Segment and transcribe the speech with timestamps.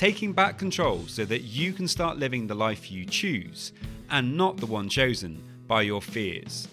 [0.00, 3.70] taking back control so that you can start living the life you choose
[4.08, 6.66] and not the one chosen by your fears.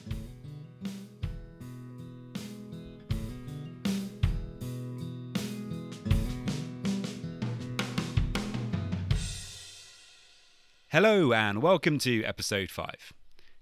[10.88, 13.12] Hello, and welcome to episode 5.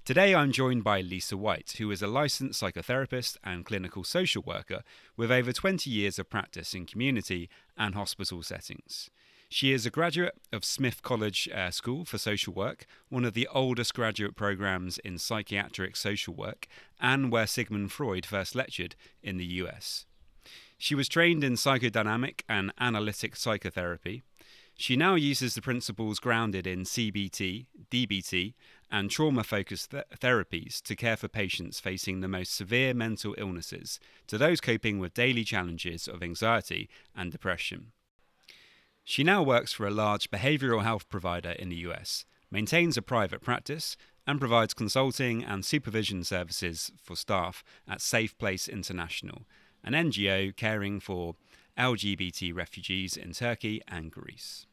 [0.05, 4.83] Today I'm joined by Lisa White, who is a licensed psychotherapist and clinical social worker
[5.17, 9.09] with over 20 years of practice in community and hospital settings.
[9.55, 13.47] She is a graduate of Smith College uh, School for Social Work, one of the
[13.47, 16.67] oldest graduate programs in psychiatric social work,
[16.99, 20.07] and where Sigmund Freud first lectured in the US.
[20.77, 24.23] She was trained in psychodynamic and analytic psychotherapy.
[24.75, 28.55] She now uses the principles grounded in CBT, DBT,
[28.91, 34.01] and trauma focused th- therapies to care for patients facing the most severe mental illnesses
[34.27, 37.93] to those coping with daily challenges of anxiety and depression.
[39.07, 43.39] She now works for a large behavioral health provider in the US, maintains a private
[43.39, 49.43] practice, and provides consulting and supervision services for staff at Safe Place International,
[49.83, 51.35] an NGO caring for
[51.77, 54.65] LGBT refugees in Turkey and Greece.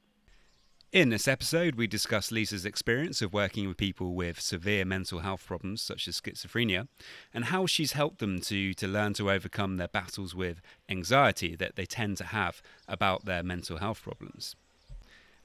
[0.92, 5.46] In this episode, we discuss Lisa's experience of working with people with severe mental health
[5.46, 6.86] problems such as schizophrenia
[7.32, 11.76] and how she's helped them to, to learn to overcome their battles with anxiety that
[11.76, 14.54] they tend to have about their mental health problems.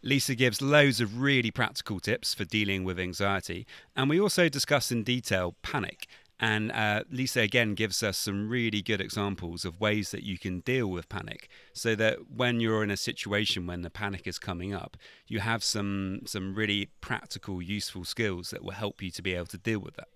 [0.04, 4.92] Lisa gives loads of really practical tips for dealing with anxiety, and we also discuss
[4.92, 6.08] in detail panic
[6.40, 10.60] and uh, Lisa again gives us some really good examples of ways that you can
[10.60, 14.73] deal with panic so that when you're in a situation when the panic is coming
[14.73, 19.34] up, you have some, some really practical, useful skills that will help you to be
[19.34, 20.10] able to deal with that.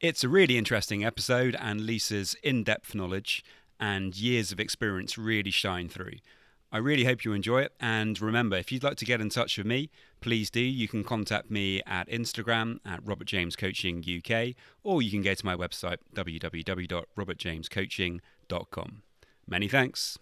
[0.00, 3.44] It's a really interesting episode, and Lisa's in depth knowledge
[3.78, 6.16] and years of experience really shine through.
[6.74, 7.72] I really hope you enjoy it.
[7.78, 9.90] And remember, if you'd like to get in touch with me,
[10.20, 10.58] please do.
[10.58, 15.34] You can contact me at Instagram at Robert James Coaching UK, or you can go
[15.34, 19.02] to my website www.robertjamescoaching.com.
[19.46, 20.18] Many thanks.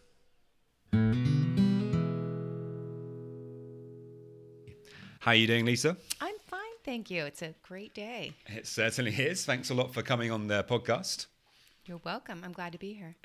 [5.20, 5.96] How are you doing, Lisa?
[6.20, 7.24] I'm fine, thank you.
[7.24, 8.34] It's a great day.
[8.48, 9.46] It certainly is.
[9.46, 11.28] Thanks a lot for coming on the podcast.
[11.84, 12.42] You're welcome.
[12.44, 13.16] I'm glad to be here.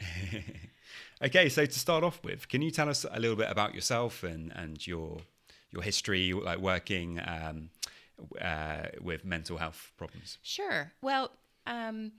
[1.24, 4.24] okay, so to start off with, can you tell us a little bit about yourself
[4.24, 5.20] and, and your
[5.70, 7.70] your history, like working um,
[8.42, 10.40] uh, with mental health problems?
[10.42, 10.92] Sure.
[11.02, 11.32] Well,
[11.68, 12.14] um,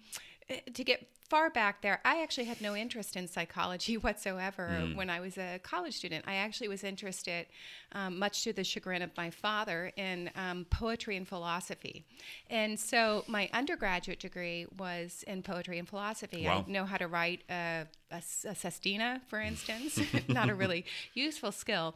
[0.49, 4.97] eh, to get far back there, I actually had no interest in psychology whatsoever mm.
[4.97, 6.25] when I was a college student.
[6.27, 7.47] I actually was interested,
[7.93, 12.05] um, much to the chagrin of my father, in um, poetry and philosophy.
[12.51, 16.45] And so my undergraduate degree was in poetry and philosophy.
[16.47, 16.65] Wow.
[16.67, 21.53] I know how to write a, a, a sestina, for instance, not a really useful
[21.53, 21.95] skill.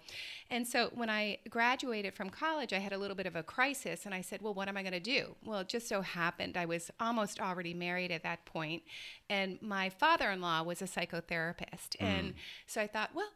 [0.51, 4.05] And so when I graduated from college, I had a little bit of a crisis,
[4.05, 5.35] and I said, Well, what am I going to do?
[5.45, 8.83] Well, it just so happened I was almost already married at that point
[9.33, 11.97] and my father in law was a psychotherapist.
[11.99, 12.03] Mm.
[12.03, 12.35] And
[12.67, 13.31] so I thought, well,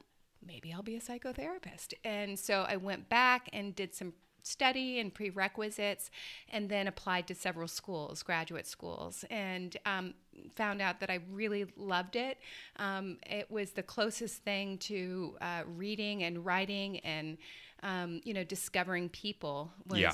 [0.46, 1.94] maybe I'll be a psychotherapist.
[2.04, 4.12] And so I went back and did some
[4.46, 6.10] study and prerequisites
[6.48, 10.14] and then applied to several schools, graduate schools, and um,
[10.54, 12.38] found out that I really loved it.
[12.76, 17.38] Um, it was the closest thing to uh, reading and writing and,
[17.82, 20.00] um, you know, discovering people was.
[20.00, 20.12] Yeah.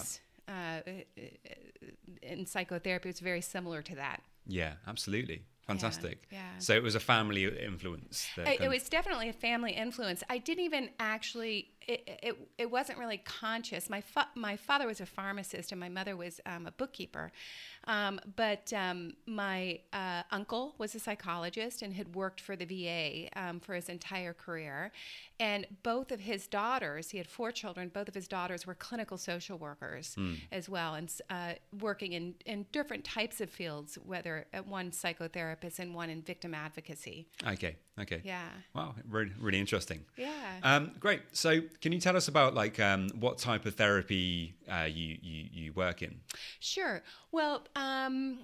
[0.49, 0.81] Uh,
[2.23, 4.23] in psychotherapy, it's very similar to that.
[4.47, 5.43] Yeah, absolutely.
[5.67, 6.27] Fantastic.
[6.31, 6.59] Yeah, yeah.
[6.59, 8.27] So it was a family influence.
[8.37, 10.25] It, it was definitely a family influence.
[10.29, 13.89] I didn't even actually it, it, it wasn't really conscious.
[13.91, 17.33] My, fa- my father was a pharmacist and my mother was um, a bookkeeper.
[17.85, 23.29] Um, but um, my uh, uncle was a psychologist and had worked for the VA
[23.41, 24.93] um, for his entire career.
[25.41, 29.19] And both of his daughters, he had four children, both of his daughters were clinical
[29.19, 30.37] social workers mm.
[30.53, 35.95] as well, and uh, working in, in different types of fields, whether one psychotherapist and
[35.95, 37.27] one in victim advocacy.
[37.45, 38.21] Okay, okay.
[38.25, 38.49] Yeah.
[38.75, 40.05] Wow, really, really interesting.
[40.17, 40.31] Yeah.
[40.63, 41.23] Um, great.
[41.33, 45.49] So, can you tell us about like um, what type of therapy uh, you, you,
[45.53, 46.21] you work in?
[46.61, 47.03] Sure.
[47.31, 48.41] Well, um,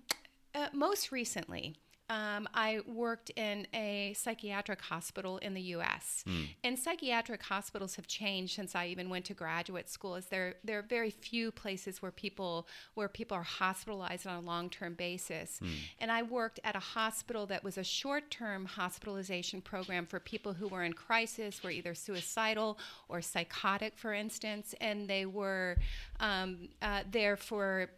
[0.54, 1.76] uh, most recently,
[2.10, 6.24] um, I worked in a psychiatric hospital in the U.S.
[6.26, 6.44] Hmm.
[6.64, 10.14] And psychiatric hospitals have changed since I even went to graduate school.
[10.14, 14.46] As there there are very few places where people where people are hospitalized on a
[14.46, 15.58] long term basis.
[15.58, 15.68] Hmm.
[16.00, 20.54] And I worked at a hospital that was a short term hospitalization program for people
[20.54, 22.78] who were in crisis, were either suicidal
[23.08, 25.76] or psychotic, for instance, and they were
[26.20, 27.90] um, uh, there for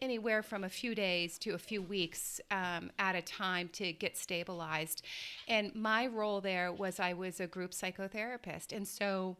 [0.00, 4.16] anywhere from a few days to a few weeks um, at a time to get
[4.16, 5.04] stabilized.
[5.46, 8.72] And my role there was I was a group psychotherapist.
[8.72, 9.36] And so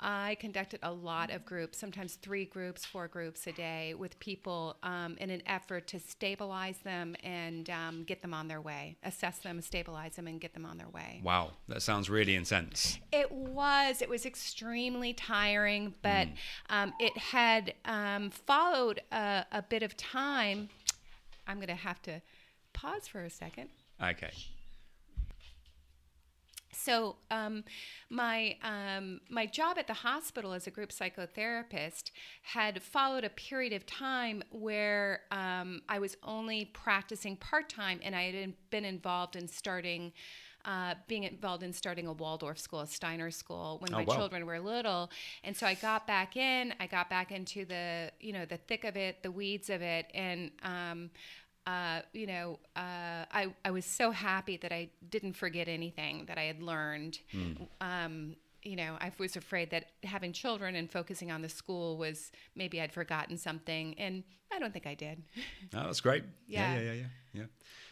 [0.00, 4.76] I conducted a lot of groups, sometimes three groups, four groups a day with people
[4.82, 9.38] um, in an effort to stabilize them and um, get them on their way, assess
[9.38, 11.20] them, stabilize them, and get them on their way.
[11.22, 12.98] Wow, that sounds really intense.
[13.12, 14.02] It was.
[14.02, 16.28] It was extremely tiring, but
[16.70, 20.68] um, it had um, followed a, a bit of time.
[21.46, 22.20] I'm going to have to
[22.72, 23.68] pause for a second.
[24.02, 24.32] Okay.
[26.74, 27.64] So, um,
[28.10, 32.10] my um, my job at the hospital as a group psychotherapist
[32.42, 38.14] had followed a period of time where um, I was only practicing part time, and
[38.14, 40.12] I had been involved in starting.
[40.66, 44.14] Uh, being involved in starting a Waldorf school, a Steiner school, when Oh, my wow.
[44.16, 45.10] children were little,
[45.42, 46.72] and so I got back in.
[46.80, 50.06] I got back into the you know the thick of it, the weeds of it,
[50.14, 51.10] and um,
[51.66, 56.36] uh, you know, uh, I, I was so happy that I didn't forget anything that
[56.36, 57.18] I had learned.
[57.80, 62.32] Um, you know, I was afraid that having children and focusing on the school was
[62.56, 65.22] maybe I'd forgotten something, and I don't think I did.
[65.74, 66.24] Oh, that's great.
[66.46, 66.80] Yeah, Yeah.
[66.80, 67.06] yeah, yeah, yeah.
[67.32, 67.44] yeah.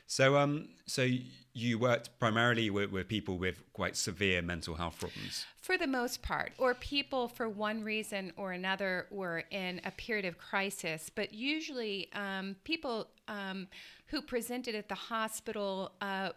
[0.07, 1.09] So, um, so
[1.55, 5.47] you worked primarily with, with people with quite severe mental health problems.
[5.61, 10.27] For the most part, or people for one reason or another were in a period
[10.27, 13.69] of crisis, but usually um, people um,
[14.07, 15.93] who presented at the hospital.
[16.01, 16.31] Uh,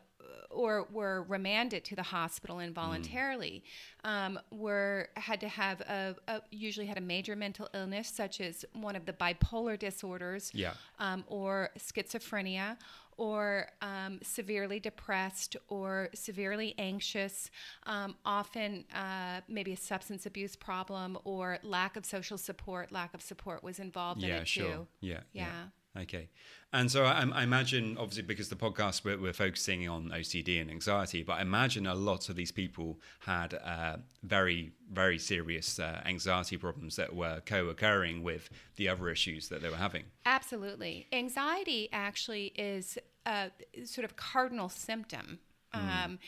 [0.50, 3.64] or were remanded to the hospital involuntarily
[4.04, 8.64] um, were had to have a, a usually had a major mental illness such as
[8.74, 10.74] one of the bipolar disorders Yeah.
[11.00, 12.78] um, or schizophrenia
[13.18, 17.50] or um, severely depressed or severely anxious,
[17.86, 22.92] um, often uh, maybe a substance abuse problem or lack of social support.
[22.92, 24.66] Lack of support was involved in it sure.
[24.66, 24.88] too.
[25.00, 25.64] Yeah, Yeah.
[25.98, 26.30] Okay.
[26.74, 30.70] And so I, I imagine, obviously, because the podcast we're, we're focusing on OCD and
[30.70, 36.02] anxiety, but I imagine a lot of these people had uh, very, very serious uh,
[36.06, 40.04] anxiety problems that were co occurring with the other issues that they were having.
[40.26, 41.08] Absolutely.
[41.14, 43.52] Anxiety actually is a
[43.86, 45.40] sort of cardinal symptom.
[45.74, 46.20] Um,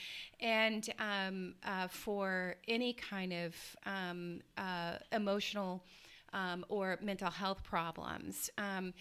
[0.42, 3.56] and um, uh, for any kind of
[3.86, 5.86] um, uh, emotional
[6.34, 8.94] um, or mental health problems, um,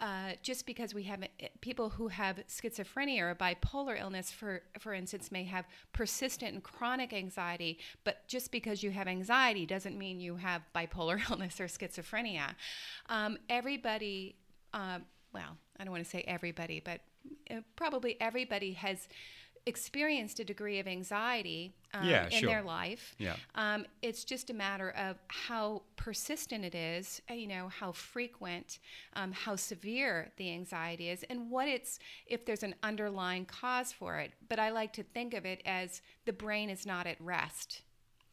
[0.00, 1.22] uh, just because we have
[1.60, 7.12] people who have schizophrenia or bipolar illness, for for instance, may have persistent and chronic
[7.12, 7.78] anxiety.
[8.04, 12.54] But just because you have anxiety doesn't mean you have bipolar illness or schizophrenia.
[13.10, 14.36] Um, everybody,
[14.72, 15.00] uh,
[15.34, 17.00] well, I don't want to say everybody, but
[17.50, 19.06] uh, probably everybody has
[19.66, 22.48] experienced a degree of anxiety um, Yeah, in sure.
[22.50, 23.14] their life.
[23.18, 23.36] Yeah.
[23.54, 28.78] Um, it's just a matter of how persistent it is, uh, you know, how frequent,
[29.14, 34.18] um, how severe the anxiety is, and what it's, if there's an underlying cause for
[34.18, 34.32] it.
[34.48, 37.82] But I like to think of it as the brain is not at rest.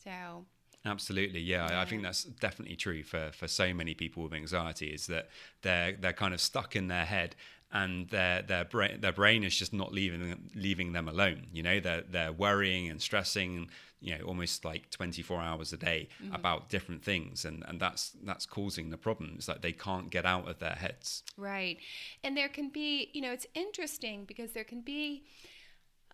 [0.04, 0.46] So,
[0.86, 1.66] Absolutely, yeah.
[1.70, 4.88] I- I think that's definitely true for, for so many people with anxiety.
[4.94, 5.28] Is that
[5.62, 7.36] they're they're kind of stuck in their head,
[7.72, 11.48] and their their brain their brain is just not leaving them, leaving them alone.
[11.52, 13.70] You know, they're they're worrying and stressing,
[14.00, 18.12] you know, almost like twenty four hours a day about different things, and and that's
[18.24, 19.48] that's causing the problems.
[19.48, 21.24] Like they can't get out of their heads.
[21.36, 21.78] Right.
[22.24, 25.24] And there can be, you know, it's interesting because there can be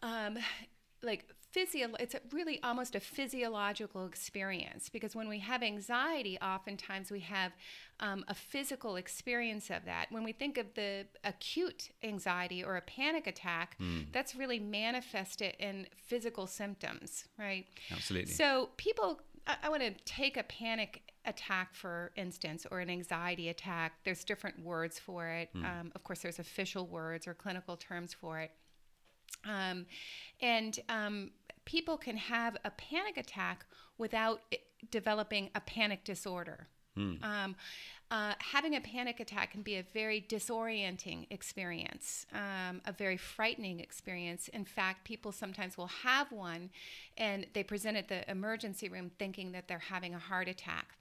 [0.01, 0.37] um,
[1.01, 7.11] like physio it's a really almost a physiological experience because when we have anxiety oftentimes
[7.11, 7.51] we have
[7.99, 12.81] um, a physical experience of that when we think of the acute anxiety or a
[12.81, 13.77] panic attack
[14.11, 18.31] that's really manifested in physical symptoms right Absolutely.
[18.31, 23.49] so people, I, I want to take a panic attack, for instance, or an anxiety
[23.49, 23.93] attack.
[24.03, 25.49] There's different words for it.
[25.55, 28.51] Um, of course, there's official words or clinical terms for it.
[29.45, 29.85] Um,
[30.41, 31.31] and um,
[31.65, 33.65] people can have a panic attack
[33.97, 34.41] without
[34.91, 36.67] developing a panic disorder.
[37.23, 37.55] Um,
[38.11, 43.79] uh, having a panic attack can be a very disorienting experience, um, a very frightening
[43.79, 44.47] experience.
[44.49, 46.69] In fact, people sometimes will have one
[47.17, 50.95] and they present at the emergency room thinking that they're having a heart attack.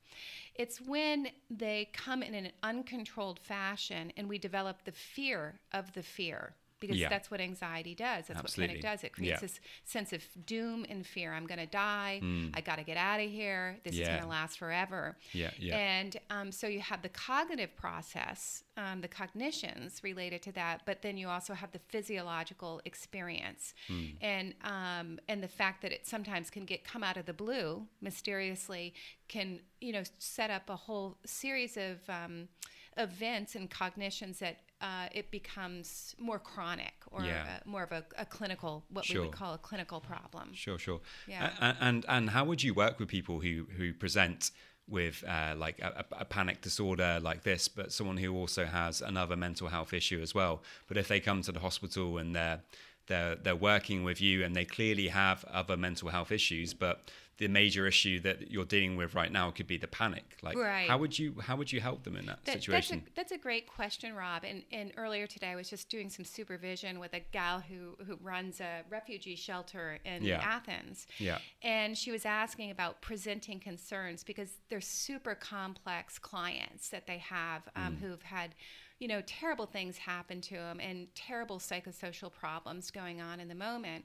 [0.55, 6.03] It's when they come in an uncontrolled fashion and we develop the fear of the
[6.03, 6.55] fear.
[6.83, 7.09] Because Yeah.
[7.09, 8.27] that's what anxiety does.
[8.27, 8.75] That's Absolutely.
[8.77, 9.05] what panic does.
[9.05, 9.47] It creates Yeah.
[9.47, 11.33] this sense of doom and fear.
[11.33, 12.21] I'm going to die.
[12.53, 13.79] I got to get out of here.
[13.85, 14.07] This is Mm.
[14.13, 15.17] Going to last forever.
[15.33, 15.79] Yeah, yeah.
[15.79, 21.01] And um, so you have the cognitive process, um, the cognitions related to that, but
[21.03, 24.07] then you also have the physiological experience, Hmm.
[24.21, 27.87] and um, and the fact that it sometimes can get come out of the blue
[28.01, 28.95] mysteriously
[29.29, 32.49] can you know set up a whole series of um,
[32.97, 34.59] events and cognitions that.
[34.85, 37.47] Uh, it becomes more chronic or Yeah.
[37.65, 40.53] uh, more of a, a clinical, what we would call a clinical problem.
[40.55, 41.01] Sure, sure.
[41.29, 41.51] Yeah.
[41.61, 44.51] A- a- and and how would you work with people who who present
[44.89, 49.01] with uh, like a, a a panic disorder like this, but someone who also has
[49.01, 50.65] another mental health issue as well?
[50.89, 52.61] But if they come to the hospital and they're
[53.07, 57.09] they're they're working with you and they clearly have other mental health issues, but
[57.39, 60.37] the major issue that you're dealing with right now could be the panic.
[60.43, 60.89] Like, Right.
[60.89, 62.99] how would you how would you help them in that, That- situation?
[63.01, 64.45] That's a, that's a great question, Rob.
[64.45, 68.17] And, and earlier today, I was just doing some supervision with a gal who, who
[68.23, 70.41] runs a refugee shelter in Yeah.
[70.43, 71.07] Athens.
[71.19, 71.39] Yeah.
[71.63, 77.63] And she was asking about presenting concerns because they're super complex clients that they have
[77.75, 78.55] um, who've had,
[78.99, 83.55] you know, terrible things happen to them and terrible psychosocial problems going on in the
[83.55, 84.05] moment.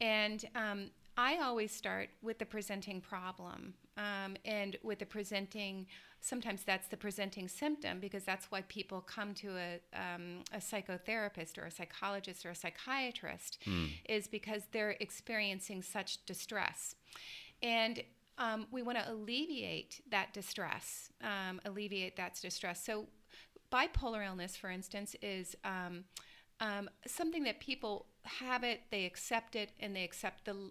[0.00, 5.86] And um, I always start with the presenting problem um, and with the presenting.
[6.20, 11.58] Sometimes that's the presenting symptom because that's why people come to a, um, a psychotherapist
[11.58, 13.58] or a psychologist or a psychiatrist,
[14.08, 16.94] is because they're experiencing such distress.
[17.62, 18.02] And
[18.38, 22.82] um, we want to alleviate that distress, um, alleviate that distress.
[22.84, 23.06] So,
[23.70, 26.04] bipolar illness, for instance, is um,
[26.60, 30.70] um, something that people have it, they accept it, and they accept the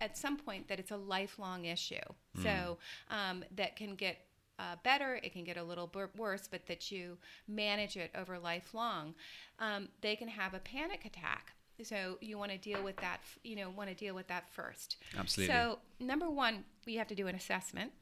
[0.00, 1.94] at some point that it's a lifelong issue.
[2.42, 2.78] So
[3.10, 4.18] um, that can get
[4.58, 7.18] uh, better, it can get a little bit worse, but that you
[7.48, 9.14] manage it over lifelong.
[9.58, 11.52] Um, they can have a panic attack.
[11.82, 13.18] So you want to deal with that.
[13.42, 14.98] You know, want to deal with that first.
[15.18, 15.52] Absolutely.
[15.52, 17.92] So number one, we have to do an assessment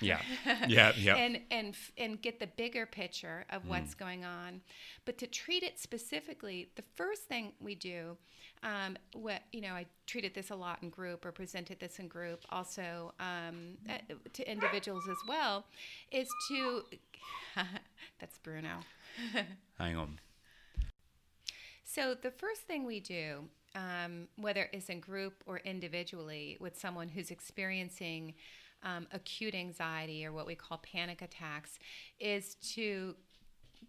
[0.00, 0.20] yeah,
[0.68, 1.16] yeah, yeah.
[1.16, 4.60] and and and get the bigger picture of what's going on.
[5.04, 8.16] But to treat it specifically, the first thing we do,
[8.62, 12.08] um, what you know, I treated this a lot in group or presented this in
[12.08, 15.64] group, also um, uh, to individuals as well,
[16.10, 16.82] is to
[18.18, 18.80] that's Bruno.
[19.78, 20.20] Hang on.
[21.84, 27.08] So the first thing we do, um, whether it's in group or individually, with someone
[27.08, 28.34] who's experiencing
[28.82, 31.78] um, acute anxiety or what we call panic attacks,
[32.18, 33.14] is to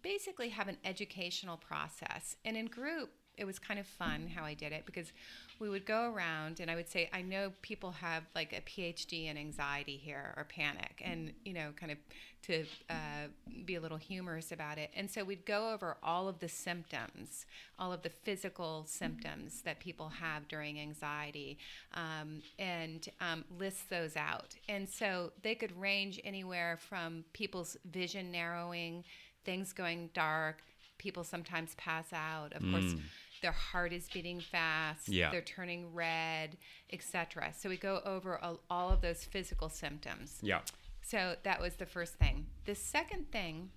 [0.02, 2.36] basically have an educational process.
[2.44, 5.12] And in group, it was kind of fun how I did it because
[5.58, 9.30] we would go around and I would say, I know people have like a PhD
[9.30, 11.98] in anxiety here or panic, and you know, kind of
[12.42, 13.28] to uh,
[13.64, 14.90] be a little humorous about it.
[14.94, 17.46] And so we'd go over all of the symptoms,
[17.78, 21.58] all of the physical symptoms that people have during anxiety,
[21.94, 24.54] um, and um, list those out.
[24.68, 29.04] And so they could range anywhere from people's vision narrowing,
[29.44, 30.62] things going dark,
[31.00, 32.52] people sometimes pass out.
[32.52, 32.94] Of course,
[33.40, 35.30] their heart is beating fast, Yeah.
[35.30, 36.56] they're turning red,
[36.92, 37.52] etc.
[37.56, 40.38] So we go over all, all of those physical symptoms.
[40.42, 40.60] Yeah.
[41.02, 42.46] So that was the first thing.
[42.66, 43.70] The second thing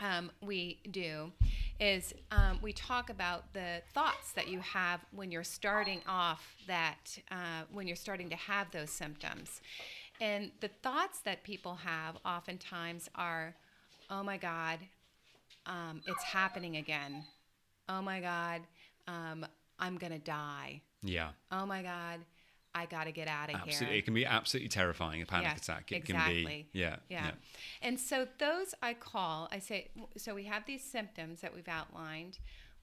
[0.00, 1.32] um, we do
[1.80, 7.18] is um, we talk about the thoughts that you have when you're starting off that,
[7.30, 9.60] uh, when you're starting to have those symptoms.
[10.20, 13.54] And the thoughts that people have oftentimes are,
[14.10, 14.78] oh my God,
[15.66, 17.24] um, it's happening again.
[17.88, 18.62] Oh my God,
[19.06, 19.46] um,
[19.78, 20.82] I'm going to die.
[21.02, 21.30] Yeah.
[21.52, 22.20] Oh my God,
[22.74, 23.86] I got to get out of Absolutely.
[23.86, 23.94] here.
[23.96, 25.92] It can be absolutely terrifying, a panic Yes, attack.
[25.92, 26.42] It exactly.
[26.42, 27.30] can be, yeah, Yeah.
[27.82, 32.38] And so those I call, I say, so we have these symptoms that we've outlined.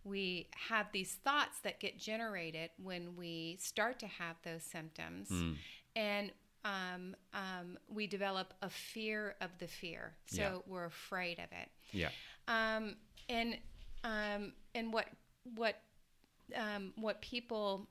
[0.05, 5.29] We have these thoughts that get generated when we start to have those symptoms.
[5.29, 5.53] Hmm.
[5.95, 6.31] And
[6.65, 10.13] um, um, we develop a fear of the fear.
[10.25, 10.57] So Yeah.
[10.65, 11.69] we're afraid of it.
[11.91, 12.09] Yeah.
[12.47, 12.95] Um,
[13.29, 13.57] and
[14.03, 15.07] um, and what
[15.55, 15.75] what
[16.55, 17.87] um, what people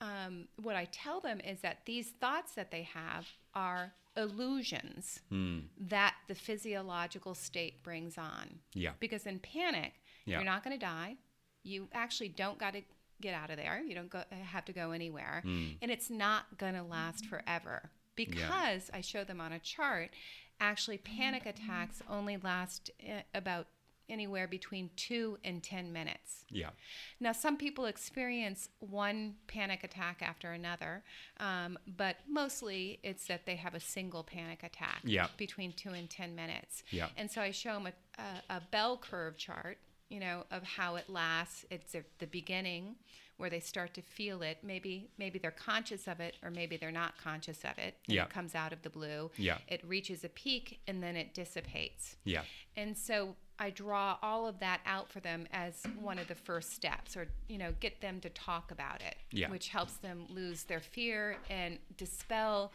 [0.00, 5.60] um, what I tell them is that these thoughts that they have are illusions Hmm.
[5.78, 8.60] that the physiological state brings on.
[8.74, 8.92] Yeah.
[8.98, 9.92] Because in panic,
[10.24, 10.36] Yeah.
[10.38, 11.16] you're not going to die.
[11.62, 12.82] You actually don't got to
[13.20, 13.82] get out of there.
[13.82, 15.40] You don't go, have to go anywhere.
[15.44, 15.68] Hmm.
[15.82, 17.90] And it's not going to last forever.
[18.16, 20.10] Because I show them on a chart,
[20.58, 23.66] actually, panic attacks only last eh, about
[24.10, 26.44] anywhere between two and 10 minutes.
[26.50, 26.70] Yeah.
[27.20, 31.02] Now, some people experience one panic attack after another,
[31.38, 35.28] um, but mostly it's that they have a single panic attack Yeah.
[35.36, 36.82] between two and 10 minutes.
[36.90, 37.08] Yeah.
[37.16, 40.96] And so I show them a, a, a bell curve chart you know, of how
[40.96, 41.64] it lasts.
[41.70, 42.96] It's at the beginning
[43.36, 44.58] where they start to feel it.
[44.64, 47.94] Maybe maybe they're conscious of it, or maybe they're not conscious of it.
[48.08, 48.24] Yeah.
[48.24, 49.30] It comes out of the blue.
[49.36, 49.58] Yeah.
[49.68, 52.16] It reaches a peak and then it dissipates.
[52.24, 52.42] Yeah.
[52.76, 56.72] And so I draw all of that out for them as one of the first
[56.72, 59.50] steps, or you know, get them to talk about it, Yeah.
[59.50, 62.72] which helps them lose their fear and dispel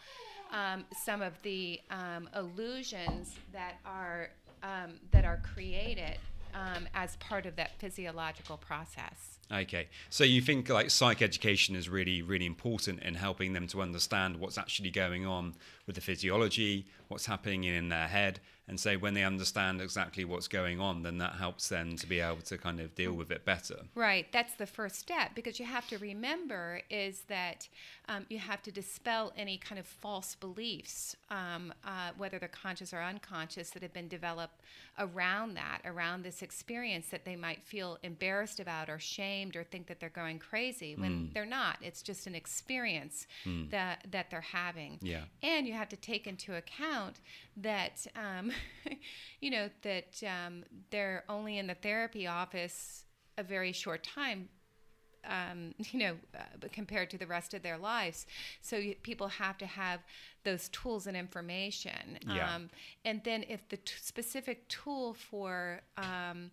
[0.52, 4.30] um, some of the um, illusions that are
[4.64, 6.18] um, that are created
[6.54, 9.40] um, as part of that physiological process.
[9.52, 9.88] Okay.
[10.10, 14.38] So you think like psych education is really, really important in helping them to understand
[14.38, 15.54] what's actually going on
[15.86, 18.40] with the physiology, what's happening in their head.
[18.68, 22.20] And so when they understand exactly what's going on, then that helps them to be
[22.20, 23.82] able to kind of deal with it better.
[23.94, 27.70] Right, that's the first step because you have to remember is that
[28.10, 32.92] um, you have to dispel any kind of false beliefs, um, uh, whether they're conscious
[32.92, 34.62] or unconscious, that have been developed
[34.98, 38.98] around that, around this experience that they might feel embarrassed about or
[39.36, 41.78] shamed or think that they're going crazy when they're not.
[41.82, 43.28] It's just an experience
[43.72, 45.00] that that they're having.
[45.02, 45.24] Yeah.
[45.44, 47.22] And you have to take into account
[47.58, 48.52] that, um,
[49.42, 53.04] you know, that um, they're only in the therapy office
[53.38, 54.50] a very short time.
[55.28, 58.28] Um, you know, uh, compared to the rest of their lives,
[58.62, 60.02] so you, people have to have
[60.44, 62.20] those tools and information.
[62.28, 62.54] Yeah.
[62.54, 62.70] Um,
[63.04, 66.52] and then, if the t- specific tool for um,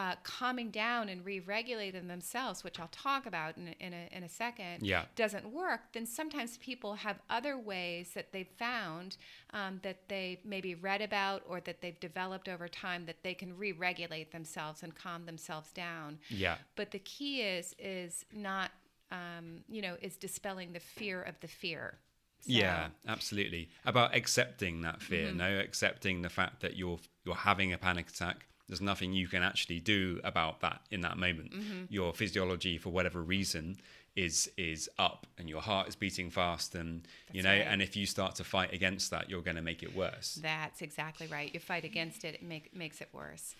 [0.00, 4.22] uh, calming down and re-regulating themselves, which I'll talk about in, a- in, a, in
[4.22, 5.04] a second, Yeah.
[5.16, 9.16] doesn't work, then sometimes people have other ways that they've found
[9.52, 13.50] um, that they maybe read about or that they've developed over time that they can
[13.58, 16.18] re-regulate themselves and calm themselves down.
[16.28, 16.56] Yeah.
[16.76, 18.70] But the key is is not
[19.10, 21.98] um, you know is dispelling the fear of the fear.
[22.42, 23.68] So- Yeah, absolutely.
[23.84, 28.46] About accepting that fear, no, accepting the fact that you're you're having a panic attack.
[28.68, 31.52] There's nothing you can actually do about that in that moment.
[31.52, 31.84] Mm-hmm.
[31.88, 33.78] Your physiology, for whatever reason,
[34.14, 37.66] is is up, and your heart is beating fast, and you know, right.
[37.66, 40.38] and if you start to fight against that, you're going to make it worse.
[40.42, 41.52] That's exactly right.
[41.54, 43.54] You fight against it, it make, makes it worse.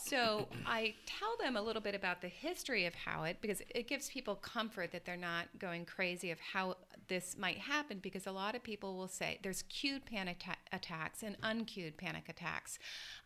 [0.00, 3.88] So I tell them a little bit about the history of how it, because it
[3.88, 6.76] gives people comfort that they're not going crazy of how
[7.08, 7.98] this might happen.
[8.00, 12.28] Because a lot of people will say there's cued panic atta- attacks and uncued panic
[12.28, 12.78] attacks.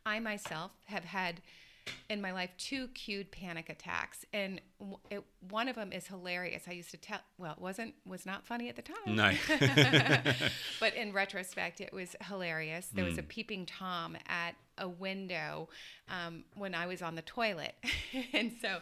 [0.07, 1.43] I myself have had
[2.09, 4.61] in my life two cued panic attacks, and
[5.11, 6.65] it, one of them is hilarious.
[6.69, 9.17] I used to tell, well, it wasn't was not funny at the time.
[9.17, 9.33] No.
[10.81, 12.89] but in retrospect, it was hilarious.
[12.93, 13.29] There was a mm.
[13.29, 15.69] peeping tom at a window
[16.09, 17.75] um, when I was on the toilet,
[18.33, 18.79] and so,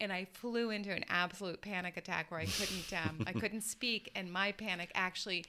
[0.00, 4.10] and I flew into an absolute panic attack where I couldn't, um, I couldn't speak,
[4.14, 5.44] and my panic actually.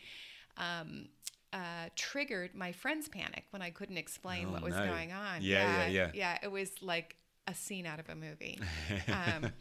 [0.57, 1.07] Um,
[1.51, 4.87] uh, triggered my friend's panic when I couldn't explain Oh, what was no.
[4.87, 5.43] going on.
[5.43, 6.11] Yeah, yeah, yeah.
[6.11, 7.15] Yeah, it was like
[7.47, 8.59] a scene out of a movie.
[9.07, 9.51] Um,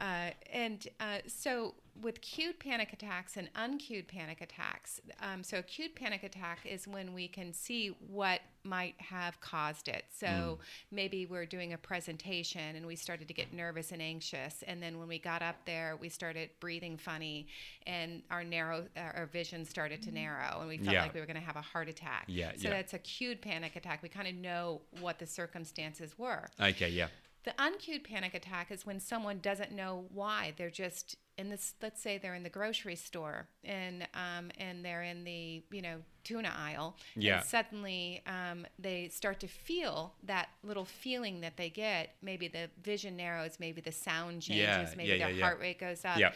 [0.00, 5.62] uh, and uh, so, with cued panic attacks and uncued panic attacks, um, so a
[5.62, 10.04] cued panic attack is when we can see what might have caused it.
[10.10, 10.58] So,
[10.90, 14.62] maybe we're doing a presentation and we started to get nervous and anxious.
[14.66, 17.46] And then when we got up there, we started breathing funny
[17.86, 21.02] and our narrow, uh, our vision started to narrow and we felt Yeah.
[21.02, 22.24] like we were going to have a heart attack.
[22.28, 22.70] Yeah, So, yeah.
[22.70, 24.02] that's a cued panic attack.
[24.02, 26.50] We kind of know what the circumstances were.
[26.60, 27.08] okay, yeah,
[27.44, 30.52] The uncued panic attack is when someone doesn't know why.
[30.58, 31.74] They're just in this.
[31.82, 35.96] Let's say they're in the grocery store and um, and they're in the you know
[36.22, 36.96] tuna aisle.
[37.16, 37.38] Yeah.
[37.38, 42.14] And suddenly um, they start to feel that little feeling that they get.
[42.22, 43.56] Maybe the vision narrows.
[43.58, 44.90] Maybe the sound changes.
[44.90, 45.44] Yeah, maybe yeah, yeah, their yeah.
[45.44, 46.18] heart rate goes up.
[46.18, 46.32] Yeah.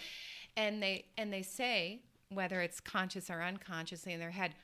[0.56, 4.54] And they and they say whether it's conscious or unconsciously in their head.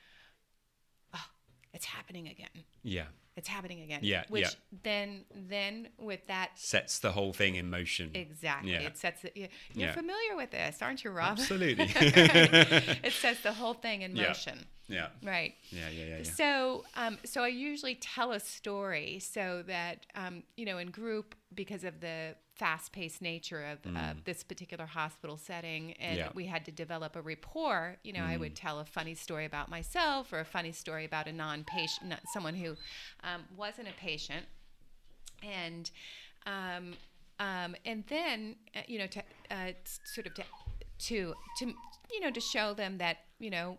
[1.13, 1.25] Oh,
[1.73, 3.05] it's happening again yeah.
[3.37, 3.99] It's happening again.
[4.03, 4.49] Yeah, Which yeah.
[4.83, 8.11] then then with that Sets the whole thing in motion.
[8.13, 8.79] exactly Yeah.
[8.81, 9.35] it sets it.
[9.35, 9.93] you- You're Yeah.
[9.93, 11.39] familiar with this, aren't you, Rob?
[11.39, 11.85] Absolutely.
[11.95, 14.65] it sets the whole thing in motion.
[14.91, 15.07] Yeah.
[15.23, 15.55] Right.
[15.71, 16.23] Yeah, yeah, yeah, yeah.
[16.23, 21.35] So, um, so I usually tell a story so that um, you know, in group,
[21.53, 26.21] because of the fast-paced nature of, of this particular hospital setting, and Mm.
[26.21, 26.27] Yeah.
[26.27, 26.35] Mm.
[26.35, 27.97] we had to develop a rapport.
[28.03, 31.27] You know, I would tell a funny story about myself or a funny story about
[31.27, 32.75] a non-patient, someone who
[33.23, 34.45] um, wasn't a patient,
[35.43, 35.89] and
[36.45, 36.93] um,
[37.39, 39.71] um, and then uh, you know to uh,
[40.03, 40.43] sort of to
[40.99, 41.65] to to
[42.11, 43.77] you know to show them that you know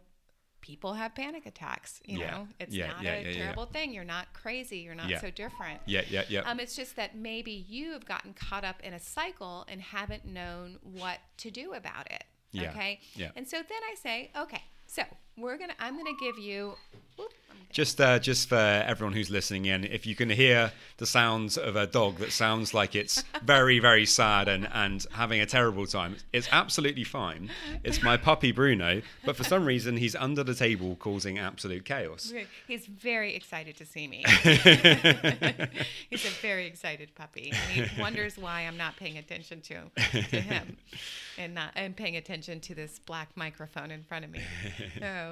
[0.63, 2.31] people have panic attacks you Yeah.
[2.31, 5.81] know it's Yeah, not yeah, a terrible thing you're not crazy you're not so different
[5.85, 6.41] Yeah, yeah, yeah.
[6.51, 10.25] um, it's just that maybe you have gotten caught up in a cycle and haven't
[10.25, 12.25] known what to do about it.
[12.53, 13.01] Yeah, Okay.
[13.17, 13.31] yeah.
[13.37, 15.03] And so then I say, okay, so
[15.37, 15.75] we're gonna.
[15.79, 16.75] I'm gonna give you.
[17.17, 17.33] Whoop,
[17.73, 21.75] just uh, just for everyone who's listening in, if you can hear the sounds of
[21.75, 26.17] a dog that sounds like it's very very sad and and having a terrible time,
[26.33, 27.51] it's absolutely fine.
[27.83, 32.33] It's my puppy Bruno, but for some reason he's under the table causing absolute chaos.
[32.69, 34.23] He's very excited to see me.
[36.11, 37.53] he's a very excited puppy.
[37.53, 40.77] And he wonders why I'm not paying attention to, to him
[41.39, 44.41] and not and paying attention to this black microphone in front of me.
[44.99, 45.32] So,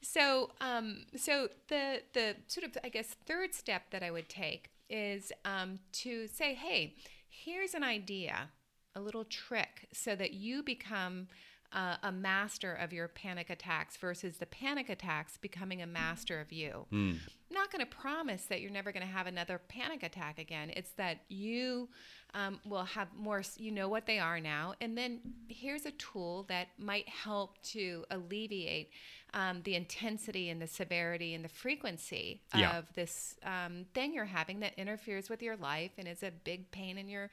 [0.00, 4.70] so, um, so the the sort of I guess third step that I would take
[4.90, 6.94] is um, to say, hey,
[7.28, 8.50] here's an idea,
[8.94, 11.28] a little trick, so that you become
[11.72, 16.52] uh, a master of your panic attacks versus the panic attacks becoming a master of
[16.52, 16.86] you.
[16.92, 17.12] Mm.
[17.12, 20.70] I'm not going to promise that you're never going to have another panic attack again.
[20.76, 21.88] It's that you
[22.34, 24.74] um, will have more, you know what they are now.
[24.80, 28.90] And then here's a tool that might help to alleviate
[29.34, 32.78] um, the intensity and the severity and the frequency yeah.
[32.78, 36.70] of this um, thing you're having that interferes with your life and is a big
[36.70, 37.30] pain in your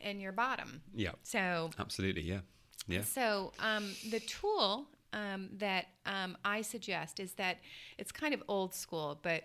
[0.00, 0.82] in your bottom.
[0.94, 1.12] Yeah.
[1.22, 2.40] So absolutely, yeah,
[2.86, 3.02] yeah.
[3.02, 7.58] So um, the tool um, that um, I suggest is that
[7.96, 9.44] it's kind of old school, but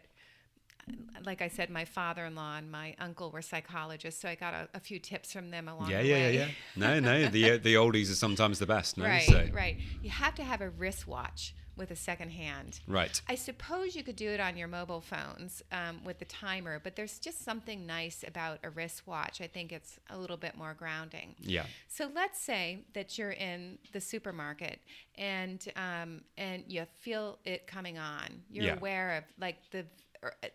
[1.25, 4.79] like I said, my father-in-law and my uncle were psychologists, so I got a, a
[4.81, 6.33] few tips from them along yeah, the yeah, way.
[6.33, 6.99] Yeah, yeah, yeah.
[6.99, 8.97] No, no, the the oldies are sometimes the best.
[8.97, 9.05] No?
[9.13, 9.47] Right, so.
[9.53, 9.77] right.
[10.01, 12.79] You have to have a wristwatch with a second hand.
[12.87, 13.21] Right.
[13.27, 16.95] I suppose you could do it on your mobile phones um, with the timer, but
[16.95, 19.41] there's just something nice about a wristwatch.
[19.41, 21.35] I think it's a little bit more grounding.
[21.39, 21.65] Yeah.
[21.87, 24.79] So let's say that you're in the supermarket
[25.15, 28.41] and um, and you feel it coming on.
[28.51, 28.75] You're yeah.
[28.75, 29.85] aware of like the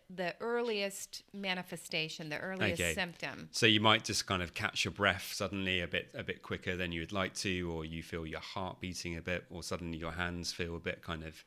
[0.09, 2.93] the earliest manifestation, the earliest okay.
[2.93, 3.49] symptom.
[3.51, 6.75] So you might just kind of catch your breath suddenly a bit a bit quicker
[6.75, 9.97] than you would like to, or you feel your heart beating a bit, or suddenly
[9.97, 11.43] your hands feel a bit kind of,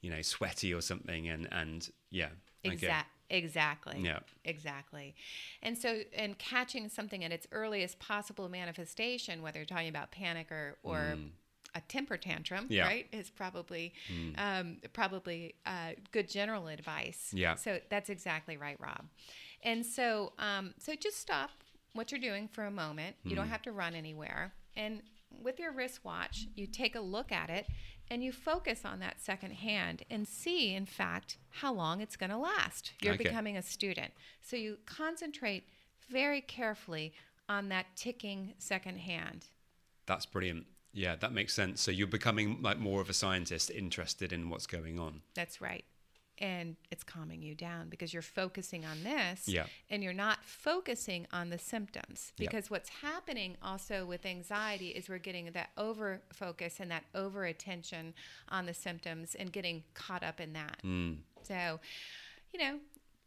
[0.00, 2.28] you know, sweaty or something, and and yeah.
[2.64, 2.88] Exactly.
[2.88, 3.02] Okay.
[3.28, 4.00] Exactly.
[4.00, 4.20] Yeah.
[4.44, 5.14] Exactly.
[5.62, 10.52] And so, and catching something at its earliest possible manifestation, whether you're talking about panic
[10.52, 11.30] or, or mm
[11.76, 12.84] a temper tantrum, yeah.
[12.84, 14.34] right, is probably mm.
[14.38, 17.32] um, probably uh, good general advice.
[17.32, 17.54] Yeah.
[17.54, 19.04] So that's exactly right, Rob.
[19.62, 21.50] And so um, so just stop
[21.92, 23.16] what you're doing for a moment.
[23.24, 23.50] You don't mm.
[23.50, 24.52] have to run anywhere.
[24.76, 25.02] And
[25.42, 27.66] with your wristwatch, you take a look at it
[28.10, 32.30] and you focus on that second hand and see, in fact, how long it's going
[32.30, 32.92] to last.
[33.00, 33.24] You're okay.
[33.24, 34.12] becoming a student.
[34.42, 35.64] So you concentrate
[36.08, 37.12] very carefully
[37.48, 39.46] on that ticking second hand.
[40.06, 40.66] That's brilliant.
[40.96, 41.82] Yeah, that makes sense.
[41.82, 45.20] So you're becoming like more of a scientist interested in what's going on.
[45.34, 45.84] That's right.
[46.38, 49.66] And it's calming you down because you're focusing on this yeah.
[49.90, 52.32] and you're not focusing on the symptoms.
[52.38, 52.70] Because yeah.
[52.70, 58.14] what's happening also with anxiety is we're getting that over focus and that over attention
[58.48, 60.80] on the symptoms and getting caught up in that.
[60.82, 61.18] Mm.
[61.42, 61.78] So,
[62.52, 62.78] you know,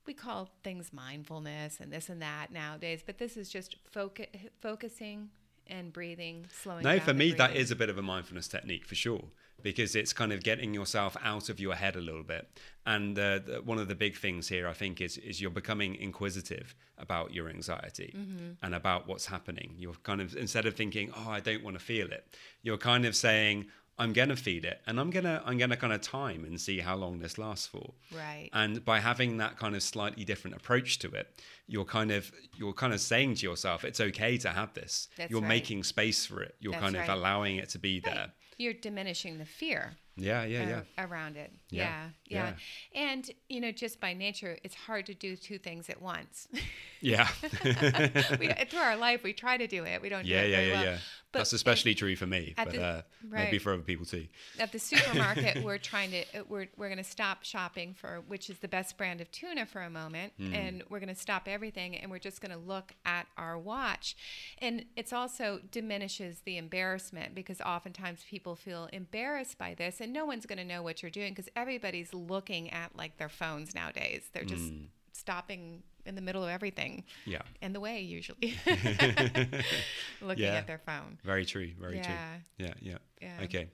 [0.08, 4.26] we call things mindfulness and this and that nowadays, but this is just focus,
[4.60, 5.30] focusing
[5.70, 8.96] and breathing, slowing no, for me, that is a bit of a mindfulness technique for
[8.96, 9.26] sure,
[9.62, 12.48] because it's kind of getting yourself out of your head a little bit.
[12.86, 15.96] And uh, the, one of the big things here, I think, is is you're becoming
[15.96, 18.52] inquisitive about your anxiety mm-hmm.
[18.64, 19.76] and about what's happening.
[19.78, 23.06] You're kind of instead of thinking, "Oh, I don't want to feel it," you're kind
[23.06, 23.68] of saying,
[24.00, 26.96] I'm gonna feed it, and I'm gonna I'm gonna kind of time and see how
[26.96, 27.94] long this lasts for.
[28.16, 28.50] Right.
[28.54, 31.28] And by having that kind of slightly different approach to it,
[31.68, 35.10] you're kind of you're kind of saying to yourself, it's okay to have this.
[35.18, 35.50] That's you're right.
[35.50, 36.56] making space for it.
[36.60, 37.10] You're That's kind of right.
[37.10, 38.32] allowing it to be there.
[38.58, 39.98] You're diminishing the fear.
[40.20, 41.06] Yeah, yeah, yeah.
[41.06, 41.52] around it.
[41.70, 42.54] Yeah, yeah,
[42.96, 46.48] yeah, And, you know, just by nature, it's hard to do two things at once.
[47.02, 47.30] Yeah.
[47.64, 50.02] we, through our life, we try to do it.
[50.02, 50.84] We don't yeah, do it yeah, yeah, well.
[50.84, 50.98] yeah.
[51.32, 53.46] But That's especially true for me, but the, uh, right.
[53.46, 54.26] maybe for other people too.
[54.60, 58.50] At the supermarket, we're trying to, uh, we're, we're going to stop shopping for which
[58.50, 60.34] is the best brand of tuna for a moment.
[60.40, 60.56] Mm.
[60.56, 64.18] And we're going to stop everything and we're just going to look at our watch.
[64.58, 70.26] And it's also diminishes the embarrassment because oftentimes people feel embarrassed by this and no
[70.26, 74.24] one's going to know what you're doing because everybody's looking at like their phones nowadays.
[74.34, 74.88] They're just mm.
[75.14, 77.04] stopping in the middle of everything.
[77.26, 77.42] Yeah.
[77.62, 78.56] In the way usually.
[80.22, 80.56] Looking yeah.
[80.56, 81.20] at their phone.
[81.24, 81.72] Very true.
[81.80, 82.04] Very yeah.
[82.04, 82.66] true.
[82.66, 82.98] Yeah, yeah.
[83.22, 83.38] Yeah.
[83.44, 83.68] Okay.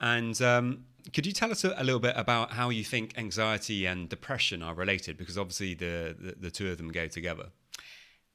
[0.00, 3.86] And um, could you tell us a, a, little bit about how you think anxiety
[3.86, 5.16] and depression are related?
[5.16, 7.46] Because obviously the, the, the two of them go together.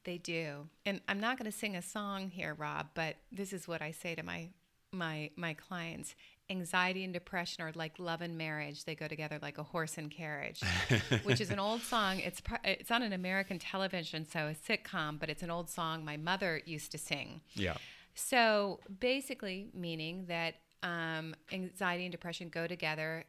[0.04, 0.68] They do.
[0.84, 3.90] And I'm not going to sing a song here, Rob, but this is what I
[3.90, 4.50] say to my
[4.92, 6.14] my my clients
[6.50, 8.84] anxiety and depression are like love and marriage.
[8.84, 10.62] They go together like a horse and carriage
[11.22, 12.20] which is an old song.
[12.20, 16.16] It's it's on an american television so a sitcom but it's an old song my
[16.16, 17.40] mother used to sing.
[17.54, 17.76] Yeah.
[18.14, 23.24] So basically meaning that um, anxiety and depression go together.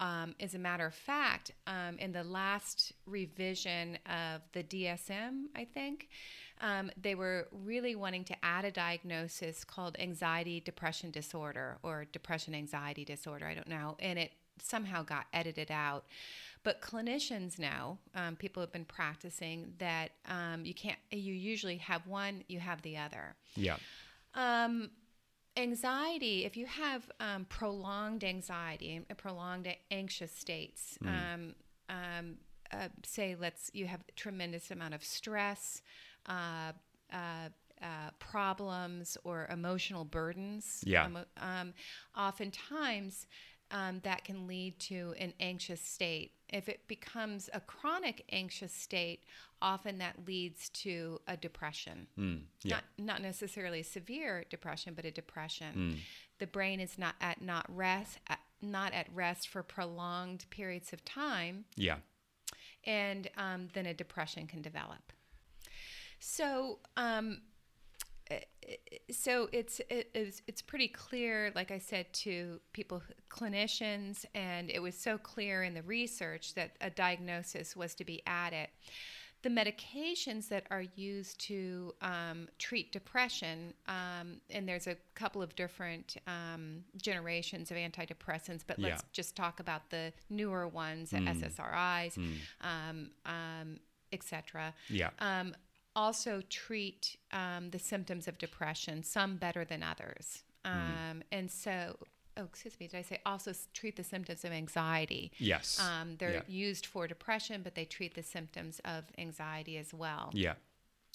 [0.00, 5.64] Um, as a matter of fact, um, in the last revision of the DSM, I
[5.64, 6.08] think,
[6.62, 12.54] um, they were really wanting to add a diagnosis called anxiety depression disorder or depression
[12.54, 13.46] anxiety disorder.
[13.46, 13.96] I don't know.
[13.98, 16.04] And it somehow got edited out.
[16.62, 22.06] But clinicians know, um, people have been practicing that um, you can't, you usually have
[22.06, 23.34] one, you have the other.
[23.56, 23.76] Yeah.
[24.34, 24.90] Um,
[25.56, 31.54] anxiety, if you have um, prolonged anxiety, uh, prolonged anxious states, um,
[31.88, 32.36] um,
[32.72, 35.82] uh, say let's you have a tremendous amount of stress,
[36.26, 36.72] uh,
[37.12, 37.48] uh,
[37.82, 40.82] uh, problems, or emotional burdens.
[40.86, 41.06] Yeah.
[41.06, 41.74] emo- um,
[42.16, 43.26] oftentimes,
[43.72, 46.32] um, that can lead to an anxious state.
[46.48, 49.24] If it becomes a chronic anxious state,
[49.60, 52.06] often that leads to a depression.
[52.18, 52.42] Mm.
[52.62, 52.76] Yeah.
[52.76, 55.74] Not, not necessarily severe depression, but a depression.
[55.74, 55.98] Mm.
[56.38, 61.04] The brain is not at not rest, at, not at rest for prolonged periods of
[61.04, 61.96] time, Yeah.
[62.84, 65.12] and um, then a depression can develop.
[66.24, 67.40] So, um,
[68.30, 68.76] eh, eh,
[69.10, 74.80] so it's it, it's it's pretty clear, like I said, to people, clinicians, and it
[74.80, 78.68] was so clear in the research that a diagnosis was to be added.
[79.42, 85.56] The medications that are used to um, treat depression, um, and there's a couple of
[85.56, 92.16] different um, generations of antidepressants, but let's just talk about the newer ones, the SSRIs,
[92.60, 93.80] um, um,
[94.12, 95.10] etc Yeah.
[95.94, 100.42] Also treat um, the symptoms of depression, some better than others.
[100.64, 101.96] Um, And so,
[102.36, 105.32] oh, excuse me, did I say also treat the symptoms of anxiety?
[105.38, 105.80] Yes.
[105.80, 106.42] Um, they're yeah.
[106.46, 110.30] used for depression, but they treat the symptoms of anxiety as well.
[110.32, 110.54] Yeah.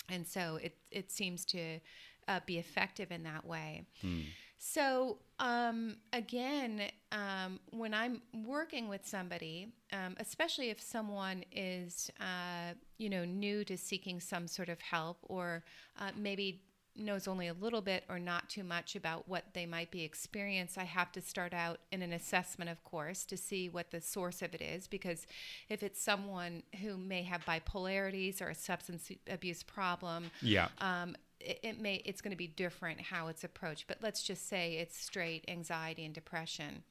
[0.09, 1.79] And so it, it seems to
[2.27, 3.83] uh, be effective in that way.
[4.01, 4.21] Hmm.
[4.59, 12.73] So, um, again, um, when I'm working with somebody, um, especially if someone is, uh,
[12.97, 15.63] you know, new to seeking some sort of help or
[15.99, 16.63] uh, maybe
[16.99, 20.81] knows only a little bit or not too much about what they might be experiencing,
[20.81, 24.41] I have to start out in an assessment, of course, to see what the source
[24.41, 24.87] of it is.
[24.87, 25.27] Because
[25.69, 30.69] if it's someone who may have bipolarities or a substance abuse problem, Yeah.
[30.79, 33.85] um, it, it may it's going to be different how it's approached.
[33.87, 36.83] But let's just say it's straight anxiety and depression.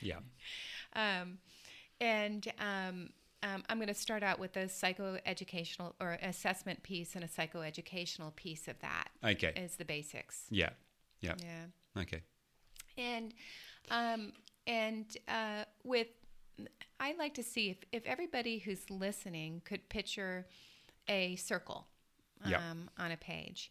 [0.00, 0.18] Yeah.
[0.94, 1.38] Um,
[2.00, 3.10] and um,
[3.42, 8.34] um, I'm going to start out with a psychoeducational or assessment piece and a psychoeducational
[8.36, 9.52] piece of that Okay.
[9.56, 10.44] is the basics.
[10.50, 10.70] Yeah.
[11.20, 11.34] Yeah.
[11.38, 12.02] Yeah.
[12.02, 12.22] Okay.
[12.98, 13.34] And
[13.90, 14.32] um,
[14.66, 16.08] and uh, with
[17.00, 20.46] I like to see if, if everybody who's listening could picture
[21.08, 21.86] a circle
[22.70, 23.70] um, on a page,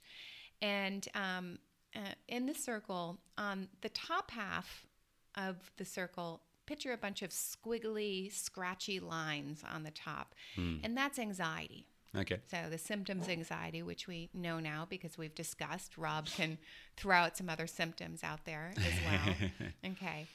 [0.62, 1.60] and um,
[1.96, 4.88] uh, in the circle on the top half
[5.36, 6.42] of the circle.
[6.68, 10.36] Picture a bunch of squiggly, scratchy lines on the top,
[10.84, 11.86] and that's anxiety.
[12.16, 12.40] Okay.
[12.50, 16.58] So the symptoms anxiety, which we know now because we've discussed, Rob can
[16.98, 19.70] throw out some other symptoms out there as well.
[19.92, 20.28] okay.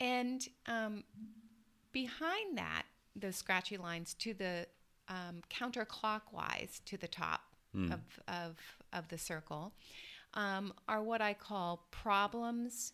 [0.00, 1.04] And um,
[1.92, 2.82] behind that,
[3.14, 4.66] those scratchy lines to the
[5.08, 7.42] um, counterclockwise to the top
[7.74, 8.56] of, of,
[8.92, 9.72] of the circle
[10.34, 12.92] um, are what I call problems,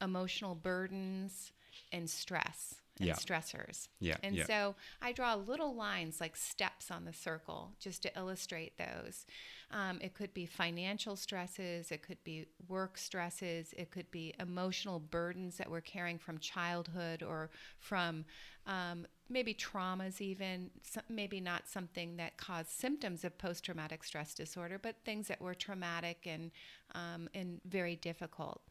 [0.00, 1.52] emotional burdens,
[1.92, 3.14] and stress and Yeah.
[3.14, 3.88] stressors.
[4.00, 4.46] Yeah, And yeah.
[4.46, 9.26] so I draw little lines like steps on the circle just to illustrate those.
[9.70, 14.98] Um, it could be financial stresses, it could be work stresses, it could be emotional
[14.98, 18.24] burdens that we're carrying from childhood or from
[18.66, 20.70] um, maybe traumas, even
[21.08, 25.54] maybe not something that caused symptoms of post traumatic stress disorder, but things that were
[25.54, 26.50] traumatic and,
[26.94, 28.62] um, and very difficult.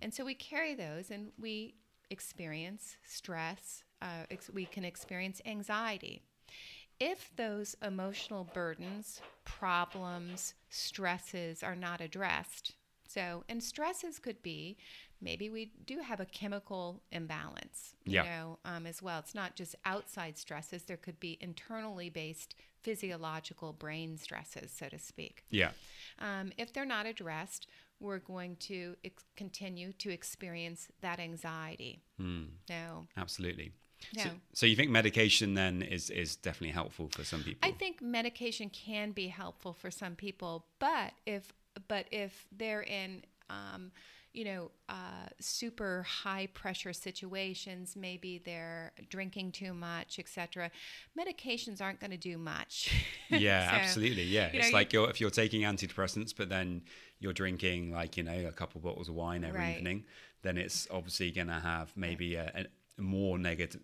[0.00, 1.74] And so we carry those and we
[2.10, 6.22] experience stress, uh, ex- we can experience anxiety.
[6.98, 12.72] If those emotional burdens, problems, stresses are not addressed,
[13.08, 14.76] so, and stresses could be
[15.20, 18.22] maybe we do have a chemical imbalance, you Yeah.
[18.24, 19.18] know, um, as well.
[19.20, 24.98] It's not just outside stresses, there could be internally based physiological brain stresses, so to
[24.98, 25.44] speak.
[25.50, 25.72] Yeah.
[26.18, 27.66] Um, if they're not addressed,
[28.00, 32.02] we're going to ex- continue to experience that anxiety.
[32.18, 33.72] No, Absolutely.
[34.14, 34.30] So, No.
[34.52, 37.66] so you think medication then is is definitely helpful for some people?
[37.68, 41.52] I think medication can be helpful for some people, but if
[41.88, 43.90] but if they're in um,
[44.34, 50.70] you know uh, super high pressure situations, maybe they're drinking too much, etc.
[51.18, 52.92] Medications aren't going to do much.
[53.30, 54.24] yeah, So, absolutely.
[54.24, 56.82] Yeah, you it's know, like you're, if you're taking antidepressants, but then
[57.18, 59.76] you're drinking like you know a couple bottles of wine every Right.
[59.76, 60.04] evening,
[60.42, 62.66] then it's obviously going to have maybe a,
[62.98, 63.80] a more negative,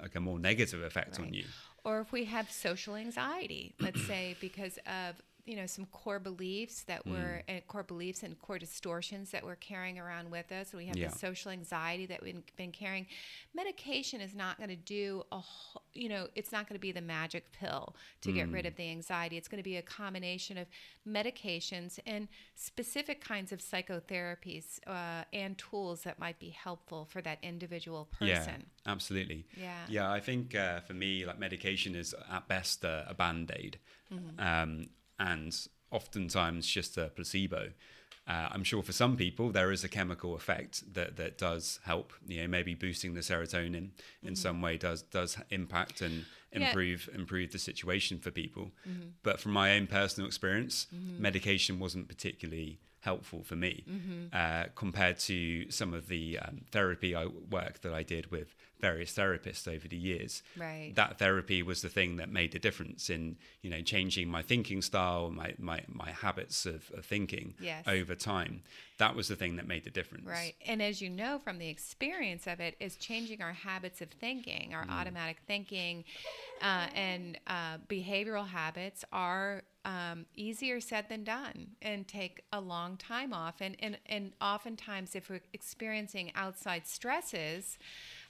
[0.00, 1.26] like a more negative effect right.
[1.26, 1.44] on you.
[1.84, 6.84] Or if we have social anxiety, let's say because of you know some core beliefs
[6.84, 7.12] that mm.
[7.12, 10.96] we're uh, core beliefs and core distortions that we're carrying around with us we have
[10.96, 11.08] yeah.
[11.08, 13.06] the social anxiety that we've been carrying
[13.54, 15.40] medication is not going to do a
[15.94, 18.36] you know it's not going to be the magic pill to mm.
[18.36, 20.66] get rid of the anxiety it's going to be a combination of
[21.08, 27.38] medications and specific kinds of psychotherapies uh, and tools that might be helpful for that
[27.42, 32.46] individual person yeah absolutely yeah yeah i think uh, for me like medication is at
[32.46, 33.78] best uh, a band-aid
[34.12, 34.40] mm-hmm.
[34.40, 34.86] um,
[35.18, 35.56] and
[35.90, 37.70] oftentimes just a placebo.
[38.26, 42.12] Uh, I'm sure for some people there is a chemical effect that, that does help.
[42.26, 43.90] You know, maybe boosting the serotonin in
[44.24, 44.34] mm-hmm.
[44.34, 47.18] some way does does impact and improve yeah.
[47.18, 48.70] improve the situation for people.
[48.88, 49.08] Mm-hmm.
[49.22, 51.20] But from my own personal experience, mm-hmm.
[51.20, 54.26] medication wasn't particularly helpful for me mm-hmm.
[54.32, 59.12] uh, compared to some of the um, therapy I, work that I did with various
[59.12, 60.42] therapists over the years.
[60.56, 60.92] Right.
[60.94, 64.82] That therapy was the thing that made the difference in you know changing my thinking
[64.82, 67.84] style, my my, my habits of, of thinking yes.
[67.86, 68.62] over time.
[68.98, 70.26] That was the thing that made the difference.
[70.26, 70.54] Right.
[70.64, 74.74] And as you know from the experience of it, is changing our habits of thinking,
[74.74, 74.90] our mm.
[74.90, 76.04] automatic thinking,
[76.60, 82.96] uh, and uh, behavioral habits are um, easier said than done and take a long
[82.96, 83.60] time off.
[83.60, 87.78] And, and, and oftentimes, if we're experiencing outside stresses,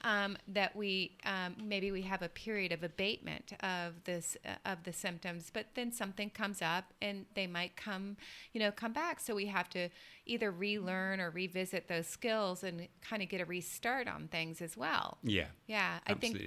[0.04, 4.82] um, that we um, maybe we have a period of abatement of this uh, of
[4.84, 8.16] the symptoms, but then something comes up and they might come,
[8.52, 9.20] you know, come back.
[9.20, 9.88] So we have to
[10.26, 14.76] either relearn or revisit those skills and kind of get a restart on things as
[14.76, 15.18] well.
[15.22, 15.46] Yeah.
[15.66, 15.98] Yeah.
[16.06, 16.40] I think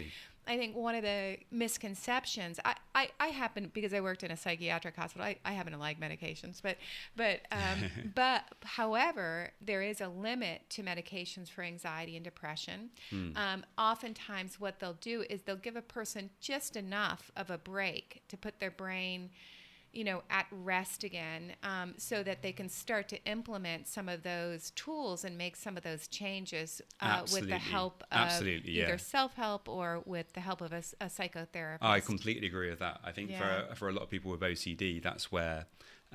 [0.48, 4.38] I think one of the misconceptions I, I, I happen because I worked in a
[4.38, 6.78] psychiatric hospital I, I happen to like medications but
[7.16, 13.36] but um, but however there is a limit to medications for anxiety and depression mm.
[13.38, 18.22] um, oftentimes what they'll do is they'll give a person just enough of a break
[18.28, 19.30] to put their brain
[19.96, 24.24] you know, at rest again, um, so that they can start to implement some of
[24.24, 28.90] those tools and make some of those changes uh, with the help of Absolutely, either
[28.90, 28.98] yeah.
[28.98, 31.78] self-help or with the help of a, a psychotherapist.
[31.82, 33.00] I completely agree with that.
[33.04, 33.68] I think yeah.
[33.70, 35.66] for for a lot of people with OCD, that's where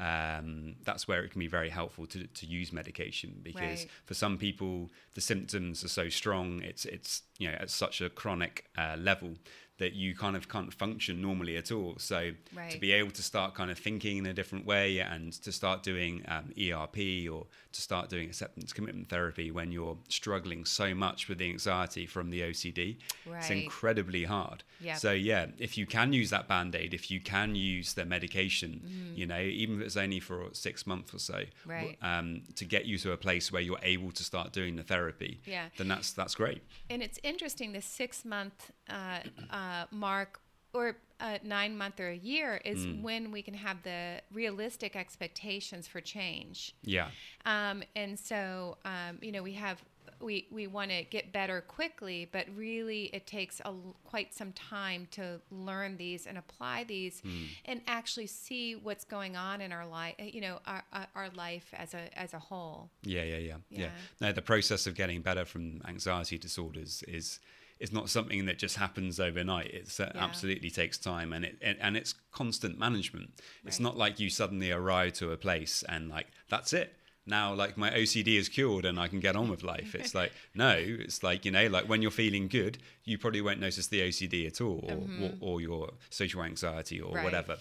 [0.00, 3.88] um, that's where it can be very helpful to, to use medication because right.
[4.06, 8.08] for some people the symptoms are so strong it's it's you know at such a
[8.08, 9.34] chronic uh, level
[9.80, 11.94] that you kind of can't function normally at all.
[11.96, 12.70] So right.
[12.70, 15.82] to be able to start kind of thinking in a different way and to start
[15.82, 21.28] doing um, ERP or to start doing acceptance commitment therapy when you're struggling so much
[21.28, 23.38] with the anxiety from the OCD, right.
[23.38, 24.64] it's incredibly hard.
[24.82, 24.98] Yep.
[24.98, 28.82] So yeah, if you can use that band aid, if you can use the medication,
[28.84, 29.16] mm.
[29.16, 31.96] you know, even if it's only for six months or so, right.
[32.02, 35.40] um, to get you to a place where you're able to start doing the therapy,
[35.46, 35.66] yeah.
[35.78, 36.62] then that's that's great.
[36.90, 37.72] And it's interesting.
[37.72, 38.72] The six month.
[38.88, 40.40] Uh, uh, uh, mark
[40.72, 43.02] or a nine month or a year is mm.
[43.02, 46.74] when we can have the realistic expectations for change.
[46.82, 47.08] Yeah.
[47.44, 49.82] Um, and so, um, you know, we have
[50.20, 53.72] we we want to get better quickly, but really it takes a
[54.04, 57.46] quite some time to learn these and apply these, mm.
[57.64, 60.14] and actually see what's going on in our life.
[60.18, 60.82] You know, our
[61.14, 62.90] our life as a as a whole.
[63.02, 63.80] Yeah, yeah, yeah, yeah.
[63.80, 63.90] yeah.
[64.20, 67.40] No, the process of getting better from anxiety disorders is
[67.80, 69.68] it's not something that just happens overnight.
[69.68, 70.22] It uh, yeah.
[70.22, 73.30] absolutely takes time, and it, it, and it's constant management.
[73.36, 73.68] Right.
[73.68, 76.94] It's not like you suddenly arrive to a place and like that's it.
[77.26, 79.94] Now, like my OCD is cured and I can get on with life.
[79.94, 83.60] It's like no, it's like you know, like when you're feeling good, you probably won't
[83.60, 85.24] notice the OCD at all, or, mm-hmm.
[85.24, 87.24] or, or your social anxiety or right.
[87.24, 87.56] whatever.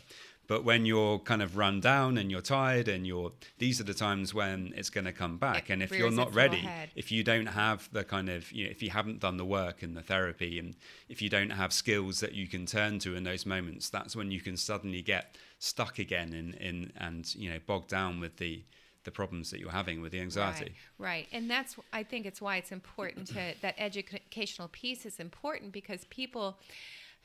[0.49, 3.93] But when you're kind of run down and you're tired and you're, these are the
[3.93, 5.69] times when it's going to come back.
[5.69, 8.71] It and if you're not ready, if you don't have the kind of, you know,
[8.71, 10.75] if you haven't done the work and the therapy and
[11.07, 14.31] if you don't have skills that you can turn to in those moments, that's when
[14.31, 18.63] you can suddenly get stuck again in, in and, you know, bogged down with the,
[19.03, 20.73] the problems that you're having with the anxiety.
[20.97, 21.27] Right, right.
[21.31, 26.05] And that's I think it's why it's important to that educational piece is important because
[26.05, 26.57] people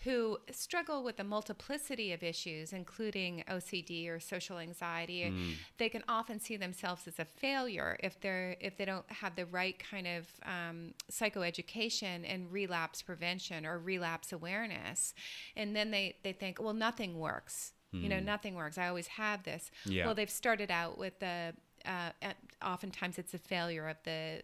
[0.05, 5.55] who struggle with a multiplicity of issues, including OCD or social anxiety, mm.
[5.79, 9.47] they can often see themselves as a failure if they're if they don't have the
[9.47, 15.15] right kind of um, psychoeducation and relapse prevention or relapse awareness,
[15.57, 17.73] and then they they think, well, nothing works.
[17.93, 18.25] You know, hmm.
[18.25, 18.77] nothing works.
[18.77, 19.71] I always have this.
[19.85, 20.07] Yeah.
[20.07, 21.55] Well, they've started out with the
[21.87, 22.33] uh,
[22.65, 24.43] oftentimes it's a failure of the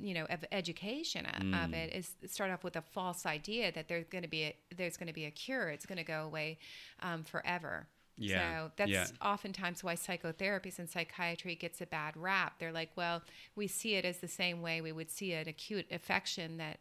[0.00, 1.64] you know of education mm.
[1.64, 4.56] of it is start off with a false idea that there's going to be a
[4.76, 6.58] there's going to be a cure it's going to go away
[7.02, 7.86] um, forever
[8.18, 8.66] yeah.
[8.66, 9.06] So that's yeah.
[9.22, 12.54] oftentimes why psychotherapies and psychiatry gets a bad rap.
[12.58, 13.22] They're like, well,
[13.56, 16.78] we see it as the same way we would see an acute affection that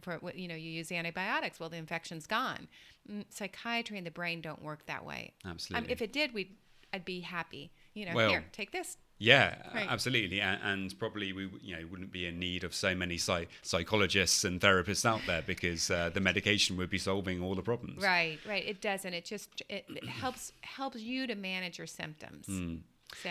[0.00, 1.60] for you know you use antibiotics.
[1.60, 2.68] Well, the infection's gone.
[3.10, 5.32] Mm, Psychiatry and the brain don't work that way.
[5.44, 5.92] Um, Absolutely.
[5.92, 6.56] if it did, we'd
[6.92, 7.70] I'd be happy.
[7.94, 8.96] You know, Well- here, take this.
[9.22, 9.86] Yeah, Right.
[9.88, 13.46] absolutely, and, and probably we you know wouldn't be in need of so many psy-
[13.62, 18.02] psychologists and therapists out there because uh, the medication would be solving all the problems.
[18.02, 18.66] Right, right.
[18.66, 19.14] It doesn't.
[19.14, 22.46] It just it, it helps helps you to manage your symptoms.
[22.46, 22.76] Hmm.
[23.22, 23.30] So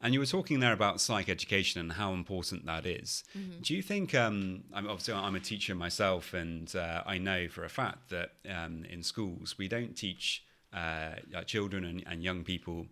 [0.00, 3.24] And you were talking there about psych education and how important that is.
[3.36, 3.60] Mm-hmm.
[3.62, 4.14] Do you think?
[4.14, 8.30] Um, I'm obviously I'm a teacher myself, and uh, I know for a fact that
[8.48, 11.14] um, in schools we don't teach uh,
[11.46, 12.86] children and, and young people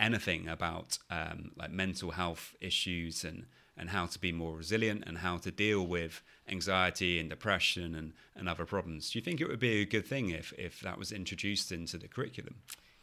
[0.00, 3.46] anything about um, like mental health issues and
[3.76, 8.12] and how to be more resilient and how to deal with anxiety and depression and,
[8.34, 9.10] and other problems.
[9.10, 11.96] Do you think it would be a good thing if if that was introduced into
[11.96, 12.56] the curriculum?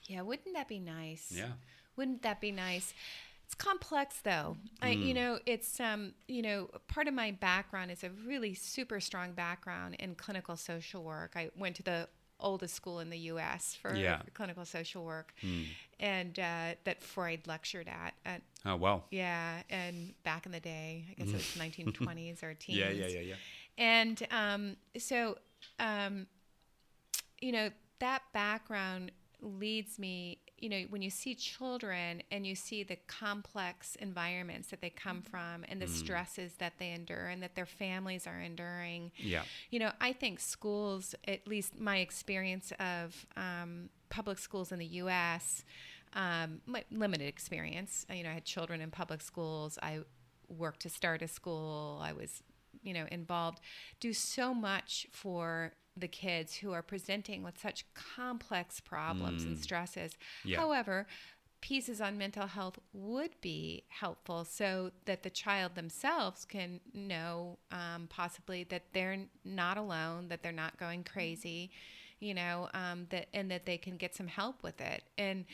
[0.08, 1.32] yeah, wouldn't that be nice?
[1.36, 1.52] Yeah.
[1.96, 2.94] Wouldn't that be nice?
[3.46, 4.58] It's complex though.
[4.82, 9.00] I, you know, it's um, you know, part of my background is a really super
[9.00, 11.34] strong background in clinical social work.
[11.36, 12.08] I went to the
[12.40, 13.76] oldest school in the U.S.
[13.82, 14.22] for Yeah.
[14.34, 15.34] clinical social work,
[16.00, 18.14] and uh, that Freud lectured at.
[18.26, 19.06] at Oh well.
[19.12, 22.78] yeah, and back in the day, I guess it was 1920s or teens.
[22.80, 23.36] Yeah, yeah, yeah, yeah.
[23.78, 25.38] And um, so,
[25.80, 26.28] um,
[27.40, 27.70] you know,
[28.00, 29.12] that background
[29.42, 34.82] leads me, you know, when you see children and you see the complex environments that
[34.82, 39.12] they come from and the stresses that they endure and that their families are enduring,
[39.18, 39.44] Yeah.
[39.70, 44.86] you know, I think schools, at least my experience of um, public schools in the
[45.04, 45.64] U.S.,
[46.14, 48.06] um, my limited experience.
[48.12, 49.78] You know, I had children in public schools.
[49.84, 50.00] I
[50.50, 52.00] worked to start a school.
[52.02, 52.42] I was,
[52.82, 53.60] you know, involved.
[54.00, 60.18] Do so much for the kids who are presenting with such complex problems and stresses.
[60.44, 60.60] Yeah.
[60.60, 61.08] However,
[61.62, 68.08] pieces on mental health would be helpful so that the child themselves can know um,
[68.10, 71.72] possibly that they're not alone, that they're not going crazy,
[72.20, 75.04] you know, um, that and that they can get some help with it.
[75.18, 75.46] And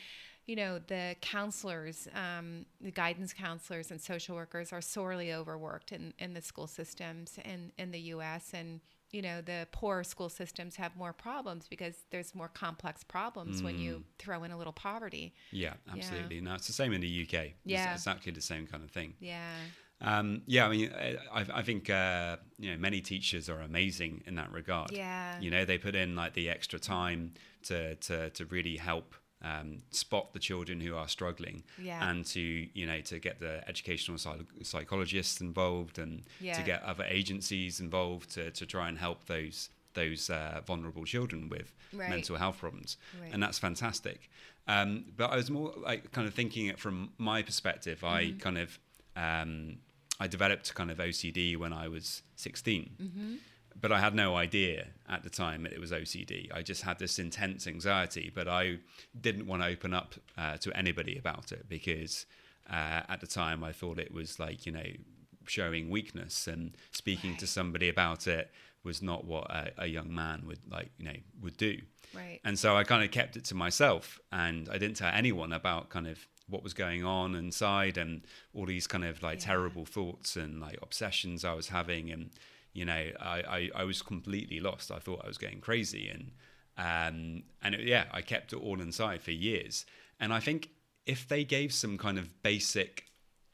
[0.46, 6.12] you know, the counselors, um, the guidance counselors and social workers are sorely overworked in,
[6.18, 8.50] in the school systems in, in the U.S.
[8.52, 8.80] And
[9.14, 13.78] you know, the poor school systems have more problems because there's more complex problems when
[13.78, 15.32] you throw in a little poverty.
[15.52, 16.40] Yeah, absolutely.
[16.40, 17.34] No, it's the same in the UK.
[17.44, 17.92] It's Yeah.
[17.92, 19.14] exactly the same kind of thing.
[19.20, 19.54] Yeah.
[20.00, 24.22] Um, yeah, I mean, I, I I think uh, you know many teachers are amazing
[24.26, 24.90] in that regard.
[24.92, 25.38] Yeah.
[25.40, 27.34] you know, they put in like the extra time
[27.68, 29.14] to to to really help.
[29.52, 32.08] Um, spot the children who are struggling Yeah.
[32.08, 37.04] and to you know to get the educational psych- psychologists involved and to get other
[37.04, 42.08] agencies involved to, to try and help those those uh, vulnerable children with Right.
[42.10, 43.32] mental health problems Right.
[43.34, 44.30] and that's fantastic
[44.66, 48.38] um, but I was more like kind of thinking it from my perspective I Mm-hmm.
[48.38, 48.78] kind of
[49.26, 49.76] um,
[50.18, 53.34] I developed kind of OCD when I was 16 Mm-hmm.
[53.80, 56.48] But I had no idea at the time that it was OCD.
[56.54, 58.78] I just had this intense anxiety, but I
[59.20, 62.26] didn't want to open up uh, to anybody about it because
[62.70, 64.86] uh, at the time I thought it was like, you know,
[65.46, 68.50] showing weakness and speaking to somebody about it
[68.82, 71.78] was not what a, a young man would like, you know, would do.
[72.14, 72.40] Right.
[72.44, 75.88] And so I kind of kept it to myself and I didn't tell anyone about
[75.90, 76.18] kind of
[76.48, 78.22] what was going on inside and
[78.54, 79.46] all these kind of like Yeah.
[79.46, 82.10] terrible thoughts and like obsessions I was having.
[82.10, 82.30] And,
[82.74, 84.90] you know, I, I, I was completely lost.
[84.90, 86.10] I thought I was going crazy.
[86.10, 86.32] And,
[86.76, 89.86] um, and it, yeah, I kept it all inside for years.
[90.20, 90.70] And I think
[91.06, 93.04] if they gave some kind of basic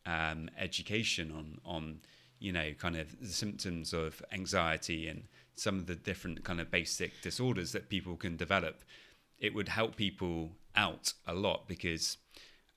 [0.06, 2.00] um, education on, on,
[2.38, 6.70] you know, kind of the symptoms of anxiety and some of the different kind of
[6.70, 8.82] basic disorders that people can develop,
[9.38, 12.16] it would help people out a lot because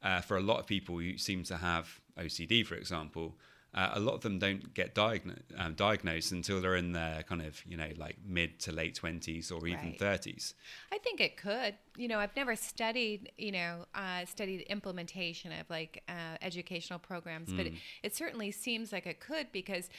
[0.02, 3.38] uh, for a lot of people who seem to have OCD, for example,
[3.74, 7.42] uh, a lot of them don't get diagno- um, diagnosed until they're in their kind
[7.42, 10.00] of, you know, like mid to late 20s or even Right.
[10.00, 10.54] 30s.
[10.92, 11.76] I think it could.
[11.98, 17.50] You know, I've never studied, you know, uh, studied implementation of like uh, educational programs,
[17.52, 17.68] but Hmm.
[17.68, 19.90] it, it certainly seems like it could because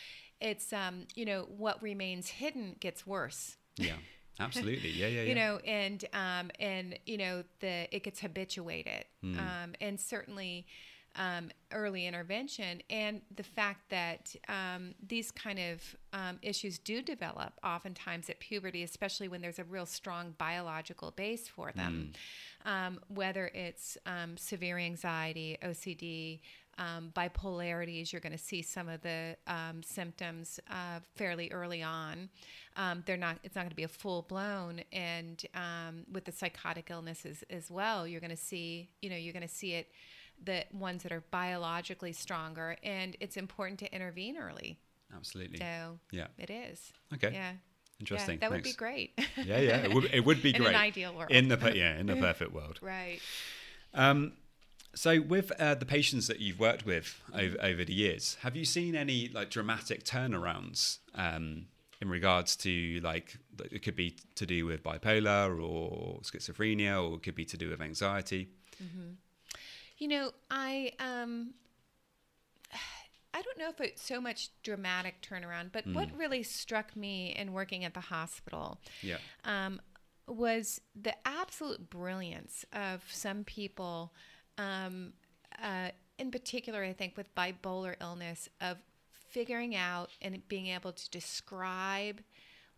[0.41, 3.57] it's, um, you know, what remains hidden gets worse.
[3.77, 3.97] Yeah,
[4.39, 4.91] absolutely.
[4.91, 5.29] Yeah, yeah, yeah.
[5.29, 9.39] You know, and um, and you know the it gets habituated, Hmm.
[9.39, 10.67] um, and certainly
[11.17, 17.53] um, early intervention, and the fact that um, these kind of um, issues do develop
[17.63, 22.13] oftentimes at puberty, especially when there's a real strong biological base for them,
[22.65, 26.41] um, whether it's um, severe anxiety, OCD.
[26.77, 32.29] Um, bipolarities, you're going to see some of the um, symptoms uh, fairly early on.
[32.77, 33.39] Um, they're not.
[33.45, 37.71] It's not going to be a full blown, and um, with the psychotic illnesses as
[37.71, 38.89] well, you're going to see.
[39.03, 39.87] You know, you're going to see it.
[40.43, 44.79] The ones that are biologically stronger, and it's important to intervene early.
[45.15, 45.59] Absolutely.
[45.59, 46.27] So Yeah.
[46.39, 46.93] it is.
[47.13, 47.33] Okay.
[47.33, 47.53] Yeah.
[48.01, 48.35] Interesting.
[48.35, 49.19] Yeah, that would be great.
[49.37, 49.77] Yeah, yeah.
[49.79, 50.69] It would, it would be great.
[50.69, 51.31] In an ideal world.
[51.31, 52.79] In the yeah, in the perfect world.
[52.83, 53.21] right.
[53.95, 54.33] Um,
[54.95, 58.65] so, with uh, the patients that you've worked with over, over the years, have you
[58.65, 61.67] seen any like dramatic turnarounds um,
[62.01, 63.37] in regards to like
[63.71, 67.71] it could be to do with bipolar or schizophrenia, or it could be to do
[67.71, 68.49] with anxiety?
[69.99, 71.55] You know, I um
[73.35, 77.53] I don't know if it's so much dramatic turnaround, but what really struck me in
[77.53, 79.17] working at the hospital Yeah.
[79.45, 79.81] um,
[80.29, 84.15] was the absolute brilliance of some people,
[84.57, 85.15] um,
[85.61, 88.79] uh, in particular, I think, with bipolar illness, of
[89.11, 92.21] figuring out and being able to describe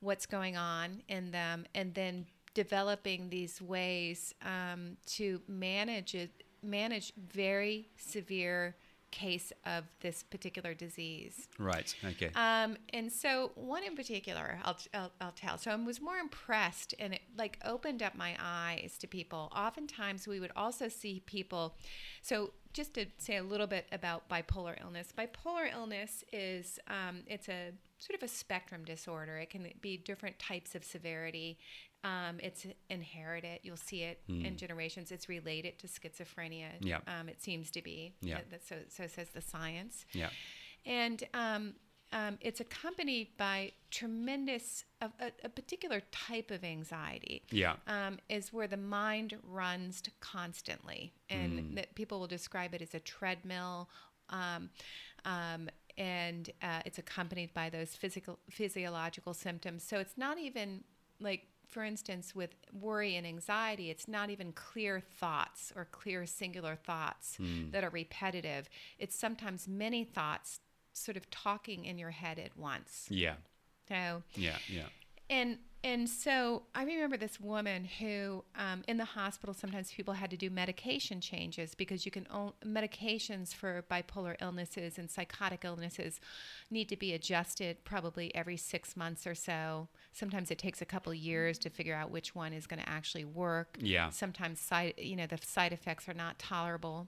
[0.01, 7.13] what's going on in them and then developing these ways um, to manage it, manage
[7.17, 8.77] very severe
[9.11, 11.49] case of this particular disease.
[11.59, 11.95] Right.
[12.05, 12.31] Okay.
[12.35, 15.57] Um, and so one in particular, I'll, I'll, I'll tell.
[15.59, 19.51] So I was more impressed, and it like opened up my eyes to people.
[19.57, 21.77] Oftentimes, we would also see people.
[22.21, 27.49] So just to say a little bit about bipolar illness, bipolar illness is um, it's
[27.49, 29.39] a sort of a spectrum disorder.
[29.39, 31.59] It can be different types of severity.
[32.05, 33.61] Um, it's inherited.
[33.63, 35.11] You'll see it in generations.
[35.11, 36.69] It's related to schizophrenia.
[36.81, 36.99] Yeah.
[37.09, 38.15] Um, it seems to be.
[38.21, 38.39] Yeah.
[38.51, 40.29] That- so, so says the science yeah.
[40.85, 41.75] and um,
[42.13, 47.75] um, it's accompanied by tremendous a, a, a particular type of anxiety Yeah.
[47.89, 53.01] um, is where the mind runs constantly and that people will describe it as a
[53.01, 53.89] treadmill
[54.31, 54.71] um,
[55.25, 55.69] um,
[55.99, 60.85] and uh, it's accompanied by those physical physiological symptoms so it's not even
[61.21, 66.75] like for instance with worry and anxiety it's not even clear thoughts or clear singular
[66.77, 67.71] thoughts hmm.
[67.71, 70.61] that are repetitive it's sometimes many thoughts
[70.93, 73.35] sort of talking in your head at once Yeah.
[73.89, 74.59] so Yeah.
[74.69, 74.87] Yeah.
[75.29, 80.31] and and so I remember this woman who, um, in the hospital, sometimes people had
[80.31, 86.19] to do medication changes because you can own medications for bipolar illnesses and psychotic illnesses
[86.73, 89.87] need to be adjusted probably every six months or so.
[90.13, 92.89] Sometimes it takes a couple of years to figure out which one is going to
[92.89, 93.79] actually work.
[93.81, 94.11] Yeah.
[94.11, 97.07] Sometimes side, you know, the side effects are not tolerable.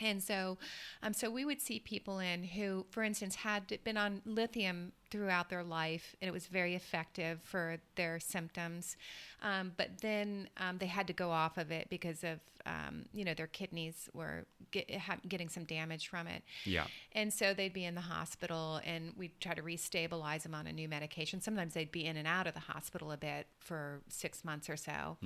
[0.00, 0.58] And so,
[1.02, 5.50] um, so we would see people in who, for instance, had been on lithium throughout
[5.50, 8.96] their life, and it was very effective for their symptoms.
[9.42, 13.24] Um, but then um, they had to go off of it because of, um, you
[13.24, 16.42] know, their kidneys were get, ha- getting some damage from it.
[16.64, 16.86] Yeah.
[17.12, 20.72] And so they'd be in the hospital, and we'd try to restabilize them on a
[20.72, 21.40] new medication.
[21.40, 24.76] Sometimes they'd be in and out of the hospital a bit for six months or
[24.76, 25.18] so.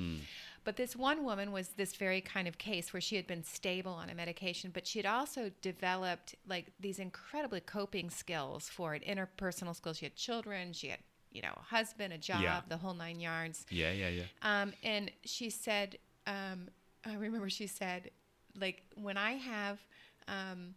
[0.67, 3.93] But this one woman was this very kind of case where she had been stable
[3.93, 9.05] on a medication, but she had also developed like these incredibly coping skills for it,
[9.07, 9.99] interpersonal skills.
[9.99, 10.99] She had children, she had,
[11.31, 12.63] you know, a husband, a job, Yeah.
[12.69, 13.65] the whole nine yards.
[13.71, 13.93] Yeah.
[13.93, 14.09] Yeah.
[14.09, 14.25] Yeah.
[14.43, 16.69] Um, and she said, um,
[17.05, 18.11] I remember she said,
[18.59, 19.79] like when I have,
[20.27, 20.75] um,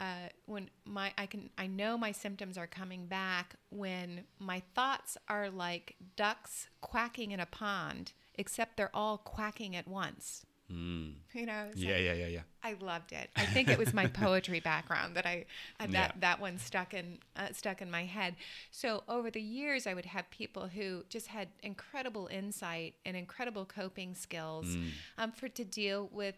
[0.00, 5.16] uh, when my I can I know my symptoms are coming back when my thoughts
[5.28, 10.44] are like ducks quacking in a pond, except they're all quacking at once.
[10.72, 11.16] Mm.
[11.34, 11.92] You know, Yeah.
[11.92, 12.12] like- Yeah.
[12.14, 12.26] Yeah.
[12.28, 12.42] Yeah.
[12.62, 13.28] I loved it.
[13.36, 15.44] I think it was my poetry background that I
[15.78, 16.12] uh, that Yeah.
[16.20, 18.34] that one stuck in uh, stuck in my head.
[18.70, 23.66] So over the years, I would have people who just had incredible insight and incredible
[23.66, 24.90] coping skills Mm.
[25.18, 26.36] um, for to deal with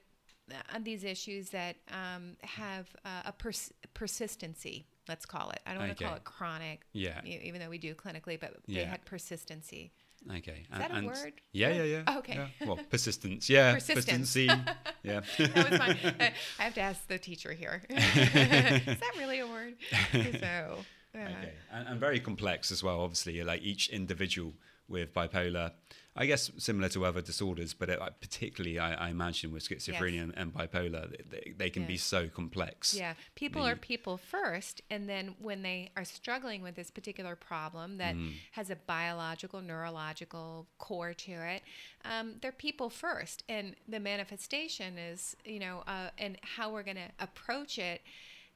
[0.52, 4.86] uh, these issues that um, have uh, a pers- persistency.
[5.08, 5.60] Let's call it.
[5.66, 6.84] I don't want to call it chronic.
[6.92, 7.24] Yeah.
[7.24, 8.86] Even though we do clinically, but they Yeah.
[8.86, 9.92] had persistency.
[10.38, 10.66] Okay.
[10.72, 11.32] Is that a word?
[11.52, 11.74] Yeah, Yeah.
[11.74, 12.02] yeah, yeah.
[12.06, 12.34] Oh, okay.
[12.34, 12.66] Yeah.
[12.66, 13.48] Well, persistence.
[13.48, 13.74] Yeah.
[13.74, 14.06] Persistence.
[14.34, 14.48] Persistency.
[15.02, 15.20] Yeah.
[15.38, 16.32] That was my.
[16.58, 17.82] I have to ask the teacher here.
[17.88, 19.74] Is that really a word?
[20.12, 20.78] So.
[21.14, 21.28] Yeah.
[21.28, 23.00] Okay, and, and very complex as well.
[23.00, 24.52] Obviously, like each individual
[24.88, 25.72] with bipolar,
[26.18, 30.22] I guess similar to other disorders, but it, particularly I, I imagine with schizophrenia Yes.
[30.22, 32.94] and, and bipolar, they- they, they can be so complex.
[32.94, 37.36] Yeah, people The- are people first, and then when they are struggling with this particular
[37.36, 38.32] problem that Mm.
[38.52, 41.62] has a biological, neurological core to it,
[42.04, 46.96] um, they're people first, and the manifestation is, you know, uh, and how we're going
[46.96, 48.00] to approach it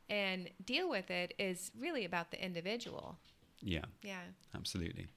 [0.08, 3.18] and deal with it is really about the individual.
[3.62, 4.22] Yeah, Yeah.
[4.54, 5.08] absolutely.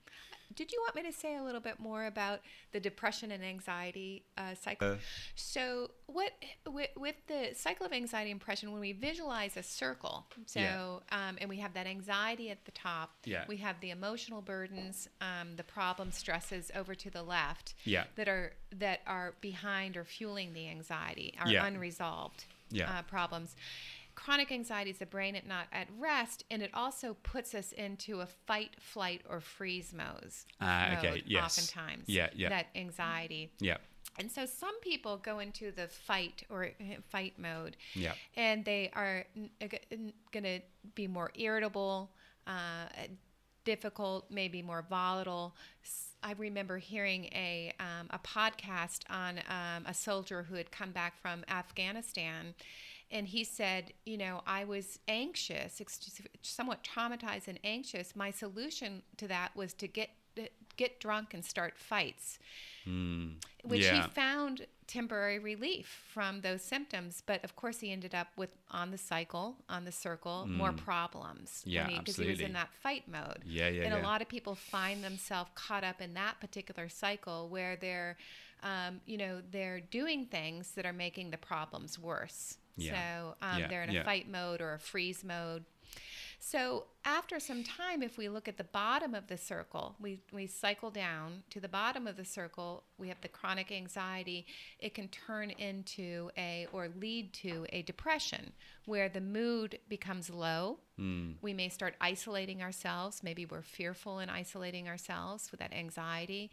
[0.55, 2.39] Did you want me to say a little bit more about
[2.71, 4.93] the depression and anxiety uh, cycle?
[4.93, 4.95] Uh,
[5.35, 6.31] so, what
[6.69, 10.97] with, with the cycle of anxiety and depression, when we visualize a circle, so Yeah.
[11.11, 13.45] um, and we have that anxiety at the top, Yeah.
[13.47, 18.05] we have the emotional burdens, um, the problem stresses over to the left, Yeah.
[18.15, 21.65] that are that are behind or fueling the anxiety, are Yeah.
[21.65, 22.89] unresolved Yeah.
[22.89, 23.55] uh, problems.
[24.15, 28.21] Chronic anxiety is the brain at not at rest, and it also puts us into
[28.21, 30.31] a fight, flight, or freeze mode.
[30.61, 31.57] Ah, okay, mode yes.
[31.57, 32.49] Oftentimes, Yeah, yeah.
[32.49, 33.51] That anxiety.
[33.59, 33.77] Yeah.
[34.19, 38.13] And so some people go into the fight or uh, fight mode, Yeah.
[38.35, 39.25] and they are
[40.31, 40.59] going to
[40.93, 42.11] be more irritable,
[42.45, 42.87] uh,
[43.65, 45.55] difficult, maybe more volatile.
[46.21, 51.19] I remember hearing a um, a podcast on um, a soldier who had come back
[51.21, 52.53] from Afghanistan,
[53.13, 55.81] and he said, you know, I was anxious,
[56.41, 58.15] somewhat traumatized and anxious.
[58.15, 60.09] My solution to that was to get
[60.75, 62.39] get drunk and start fights
[63.63, 64.03] which Yeah.
[64.03, 67.23] he found temporary relief from those symptoms.
[67.25, 71.63] But of course, he ended up with on the cycle, on the circle, more problems.
[71.65, 71.71] Mm.
[71.71, 73.43] Yeah, because he was in that fight mode.
[73.45, 74.01] Yeah, yeah, And yeah.
[74.01, 78.17] a lot of people find themselves caught up in that particular cycle where they're,
[78.61, 82.57] um, you know, they're doing things that are making the problems worse.
[82.75, 82.93] Yeah.
[82.93, 84.03] So um, Yeah, they're in a yeah.
[84.03, 85.65] fight mode or a freeze mode.
[86.45, 90.45] So after some time, if we look at the bottom of the circle, we, we
[90.45, 94.45] cycle down to the bottom of the circle, we have the chronic anxiety.
[94.77, 98.51] It can turn into a or lead to a depression
[98.85, 100.79] where the mood becomes low.
[101.41, 103.23] We may start isolating ourselves.
[103.23, 106.51] Maybe we're fearful in isolating ourselves with that anxiety.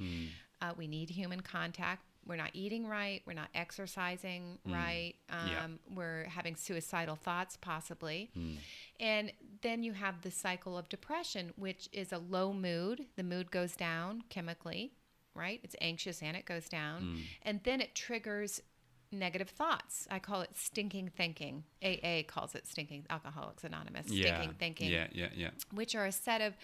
[0.63, 2.05] Uh, we need human contact.
[2.27, 3.23] We're not eating right.
[3.27, 4.73] We're not exercising mm.
[4.73, 5.15] right.
[5.29, 5.67] Um, Yeah.
[5.95, 8.31] We're having suicidal thoughts, possibly.
[8.37, 8.57] Mm.
[9.01, 13.07] And then you have the cycle of depression, which is a low mood.
[13.17, 14.93] The mood goes down chemically,
[15.35, 15.61] right?
[15.63, 17.03] It's anxious and it goes down.
[17.03, 17.21] Mm.
[17.43, 18.61] And then it triggers
[19.13, 20.07] negative thoughts.
[20.11, 21.65] I call it stinking thinking.
[21.83, 24.37] AA calls it stinking, Alcoholics Anonymous, Yeah.
[24.37, 25.09] stinking thinking Yeah.
[25.13, 25.31] Yeah.
[25.35, 25.51] Yeah.
[25.73, 26.55] which are a set of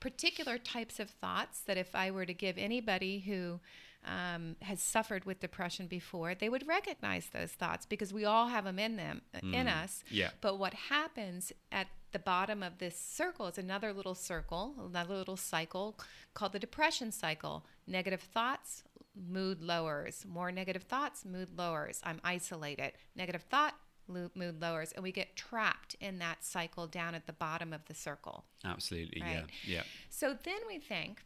[0.00, 3.60] particular types of thoughts that if I were to give anybody who
[4.04, 8.64] um, has suffered with depression before, they would recognize those thoughts because we all have
[8.64, 10.04] them in them in us.
[10.10, 10.30] Yeah.
[10.40, 15.36] But what happens at the bottom of this circle is another little circle, another little
[15.36, 15.98] cycle
[16.32, 17.66] called the depression cycle.
[17.86, 18.84] Negative thoughts,
[19.16, 20.24] mood lowers.
[20.28, 22.00] More negative thoughts, mood lowers.
[22.04, 22.92] I'm isolated.
[23.16, 23.74] Negative thought,
[24.08, 24.92] mood lowers.
[24.92, 28.44] And we get trapped in that cycle down at the bottom of the circle.
[28.64, 29.20] Absolutely.
[29.20, 29.44] Right.
[29.64, 29.76] Yeah.
[29.76, 29.82] Yeah.
[30.08, 31.22] So then we think,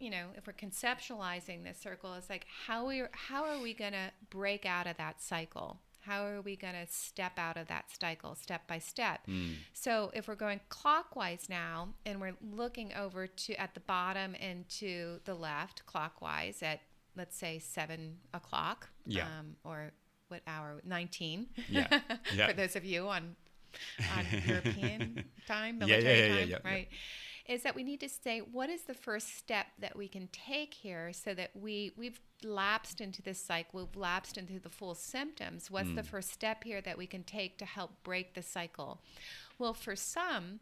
[0.00, 3.92] you know, if we're conceptualizing this circle, it's like how we how are we going
[3.92, 5.80] to break out of that cycle?
[6.00, 9.20] How are we going to step out of that cycle step by step?
[9.74, 14.66] So if we're going clockwise now and we're looking over to at the bottom and
[14.70, 16.80] to the left clockwise at
[17.16, 19.24] let's say seven o'clock, Yeah.
[19.26, 19.90] um, or
[20.28, 20.80] what hour?
[20.84, 21.48] Nineteen.
[21.68, 21.88] Yeah.
[22.34, 22.46] Yeah.
[22.48, 23.34] For those of you on
[24.16, 26.70] on European time, military yeah, yeah, time, yeah, yeah.
[26.70, 26.88] right?
[27.48, 30.74] Is that we need to say what is the first step that we can take
[30.74, 35.70] here so that we we've lapsed into this cycle, we've lapsed into the full symptoms.
[35.70, 35.94] What's Hmm.
[35.96, 39.00] the first step here that we can take to help break the cycle?
[39.58, 40.60] Well, for some,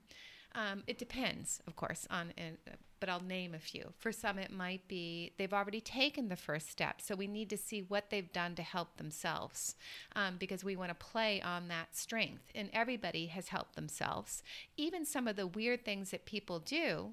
[0.56, 2.32] um, it depends, of course, on.
[2.38, 3.92] Uh, but I'll name a few.
[3.98, 7.56] For some, it might be they've already taken the first step, so we need to
[7.58, 9.76] see what they've done to help themselves,
[10.14, 12.50] um, because we want to play on that strength.
[12.54, 14.42] And everybody has helped themselves.
[14.78, 17.12] Even some of the weird things that people do.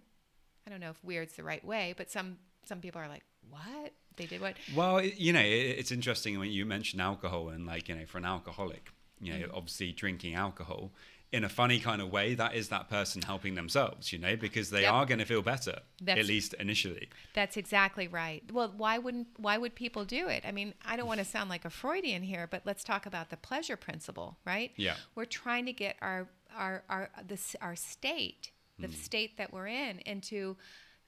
[0.65, 3.91] I don't know if weird's the right way, but some some people are like, "What?
[4.15, 7.95] They did what?" Well, you know, it's interesting when you mention alcohol and like, you
[7.95, 8.89] know, for an alcoholic,
[9.19, 9.53] you know, Mm.
[9.57, 10.93] obviously drinking alcohol
[11.33, 14.69] in a funny kind of way, that is that person helping themselves, you know, because
[14.69, 14.93] they Yep.
[14.93, 17.09] are going to feel better, That's- at least initially.
[17.33, 18.43] That's exactly right.
[18.51, 20.43] Well, why wouldn't why would people do it?
[20.45, 23.31] I mean, I don't want to sound like a Freudian here, but let's talk about
[23.31, 24.71] the pleasure principle, right?
[24.77, 24.95] Yeah.
[25.15, 28.93] We're trying to get our our our this our state, the Hmm.
[28.93, 30.55] state that we're in, into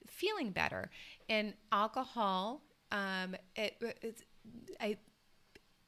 [0.08, 0.90] feeling better.
[1.28, 4.22] And alcohol, um, it, it's,
[4.80, 4.96] I,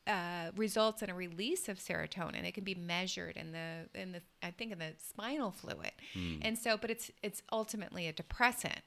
[0.08, 2.44] uh, results in a release of serotonin.
[2.44, 6.38] It can be measured in the in the I think in the spinal fluid, Hmm.
[6.42, 8.80] and so but it's it's ultimately a depressant.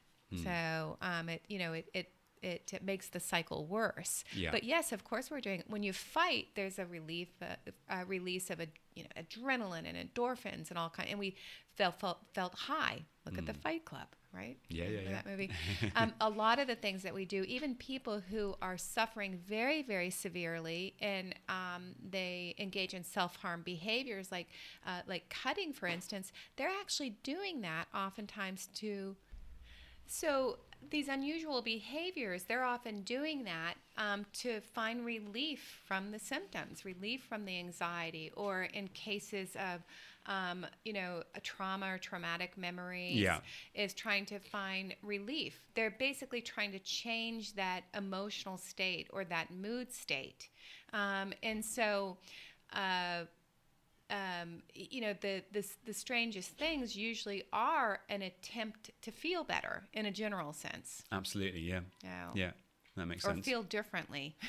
[0.44, 2.10] So um, it you know it it.
[2.44, 4.24] It, it makes the cycle worse.
[4.34, 4.50] Yeah.
[4.50, 5.62] But yes, of course, we're doing.
[5.68, 7.46] When you fight, there's a relief, uh,
[7.88, 8.66] a release of a
[8.96, 11.08] you know adrenaline and endorphins and all kind.
[11.12, 11.36] And we
[11.78, 13.06] felt felt, felt high.
[13.28, 14.58] Look at the Fight Club, right?
[14.70, 15.16] Yeah, yeah, Remember yeah.
[15.16, 15.50] That movie.
[15.96, 19.82] um, a lot of the things that we do, even people who are suffering very,
[19.82, 24.48] very severely, and um, they engage in self-harm behaviors, like
[24.86, 29.16] uh, like cutting, for instance, they're actually doing that oftentimes to.
[30.08, 30.58] So
[30.90, 37.24] these unusual behaviors, they're often doing that um, to find relief from the symptoms, relief
[37.24, 39.82] from the anxiety, or in cases of,
[40.26, 43.40] um, you know, a trauma or traumatic memories, Yeah.
[43.74, 45.60] is trying to find relief.
[45.76, 50.50] They're basically trying to change that emotional state or that mood state.
[50.94, 52.18] Um, and so,
[52.74, 53.26] uh,
[54.10, 59.84] um, you know the, the the strangest things usually are an attempt to feel better
[59.94, 61.04] in a general sense.
[61.12, 62.28] Absolutely, yeah, Yeah.
[62.34, 62.52] yeah,
[62.98, 63.46] that makes Or sense.
[63.46, 64.36] feel differently.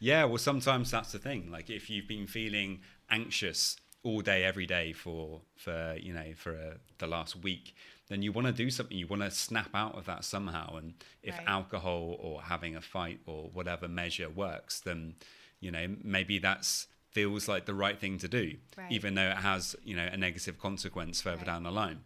[0.00, 1.50] Yeah, well, sometimes that's the thing.
[1.50, 6.52] Like if you've been feeling anxious all day, every day for for you know for
[6.52, 7.74] uh, the last week,
[8.08, 8.96] then you want to do something.
[8.96, 10.76] You want to snap out of that somehow.
[10.76, 11.48] And if Right.
[11.48, 15.14] alcohol or having a fight or whatever measure works, then
[15.60, 18.90] you know maybe that's feels like the right thing to do, Right.
[18.90, 21.46] even though it has you know a negative consequence further Right.
[21.46, 22.00] down the line.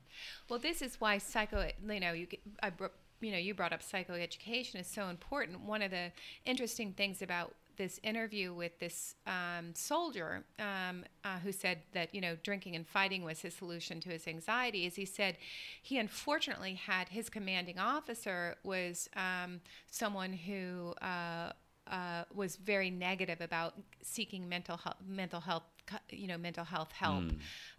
[0.49, 2.27] Well, this is why psycho, you know, you,
[2.63, 2.73] I,
[3.21, 5.61] you know, you brought up psychoeducation is so important.
[5.61, 6.13] One of the
[6.45, 12.21] interesting things about this interview with this um, soldier um, uh, who said that you
[12.21, 15.37] know drinking and fighting was his solution to his anxiety is he said
[15.83, 19.61] he unfortunately had his commanding officer was um,
[19.91, 21.51] someone who uh,
[21.91, 25.65] uh, was very negative about seeking mental health, mental health,
[26.11, 27.25] you know, mental health help,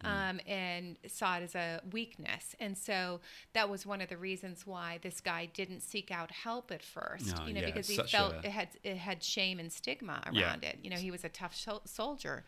[0.01, 2.53] um, and saw it as a weakness.
[2.59, 3.21] And so
[3.53, 7.33] that was one of the reasons why this guy didn't seek out help at first,
[7.39, 10.21] Oh, you know, yeah, because he felt a- it had it had shame and stigma
[10.31, 10.43] Yeah.
[10.49, 10.79] around it.
[10.83, 12.43] You know, he was a tough sol- soldier.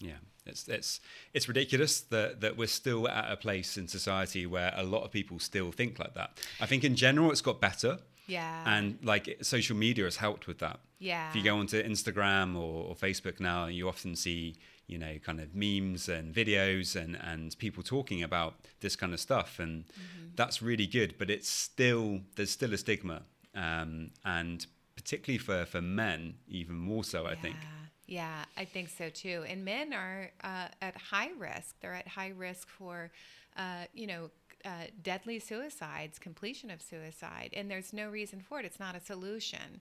[0.00, 1.00] Yeah, it's it's
[1.34, 5.10] it's ridiculous that that we're still at a place in society where a lot of
[5.10, 6.38] people still think like that.
[6.60, 7.98] I think in general it's got better,
[8.28, 8.62] Yeah.
[8.66, 10.80] and like social media has helped with that.
[11.00, 11.28] Yeah.
[11.30, 14.56] If you go onto Instagram or, or Facebook now, you often see
[14.86, 19.20] you know kind of memes and videos and and people talking about this kind of
[19.20, 20.28] stuff, and Mm-hmm.
[20.36, 21.14] that's really good.
[21.18, 23.22] But it's still there's still a stigma,
[23.54, 24.66] um, and
[24.96, 27.26] particularly for for men even more so.
[27.26, 27.56] I think.
[27.56, 29.44] Yeah, Yeah, I think so too.
[29.48, 31.76] And men are uh, at high risk.
[31.80, 33.10] They're at high risk for,
[33.56, 34.30] uh, you know,
[34.64, 38.66] uh, deadly suicides, completion of suicide, and there's no reason for it.
[38.66, 39.78] It's not a solution.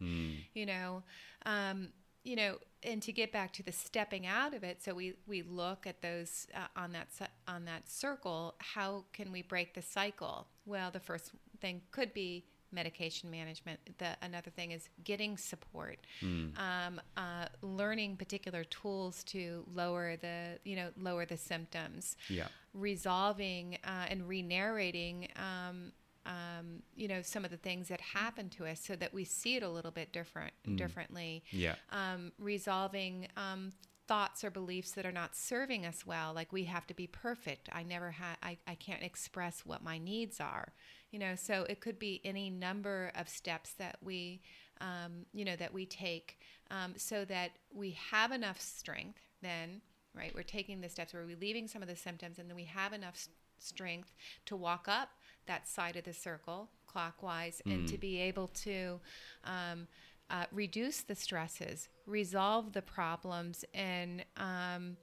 [0.54, 1.04] You know,
[1.46, 1.90] um,
[2.24, 5.42] you know, and to get back to the stepping out of it, so we we
[5.42, 7.08] look at those uh, on that
[7.48, 8.56] on that circle.
[8.60, 10.48] How can we break the cycle?
[10.66, 13.80] Well, the first thing could be medication management.
[13.98, 20.76] The another thing is getting support, um, uh, learning particular tools to lower the you
[20.76, 22.48] know lower the symptoms Yeah.
[22.74, 25.92] resolving uh, and re-narrating um,
[26.26, 29.56] um, you know some of the things that happen to us so that we see
[29.56, 31.76] it a little bit different differently Yeah.
[31.92, 33.72] um, resolving um,
[34.08, 37.70] thoughts or beliefs that are not serving us well like we have to be perfect
[37.74, 40.74] i never had I, I can't express what my needs are
[41.12, 44.42] you know so it could be any number of steps that we
[44.82, 46.40] um, you know that we take
[46.70, 49.82] um, so that we have enough strength then
[50.18, 50.34] right?
[50.34, 53.28] We're taking the steps we're relieving some of the symptoms and then we have enough
[53.60, 54.14] strength
[54.46, 55.10] to walk up
[55.46, 59.00] that side of the circle clockwise and to be able to
[59.44, 59.88] um,
[60.30, 64.98] uh, reduce the stresses, resolve the problems, and um,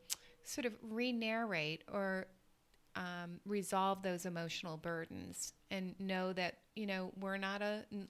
[0.45, 2.27] sort of re narrate or
[2.97, 7.63] um, resolve those emotional burdens and know that you know we're not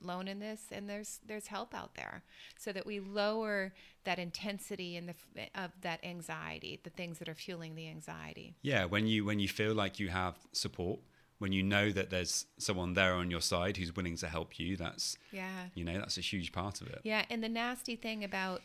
[0.02, 2.22] alone in this and there's there's help out there.
[2.58, 3.72] So that we lower
[4.04, 5.14] that intensity and the
[5.54, 8.54] of that anxiety the things that are fueling the anxiety.
[8.62, 11.00] Yeah, when you when you feel like you have support,
[11.38, 14.76] when you know that there's someone there on your side who's willing to help you,
[14.76, 15.66] that's yeah.
[15.74, 17.00] you know that's a huge part of it.
[17.04, 18.62] Yeah, and the nasty thing about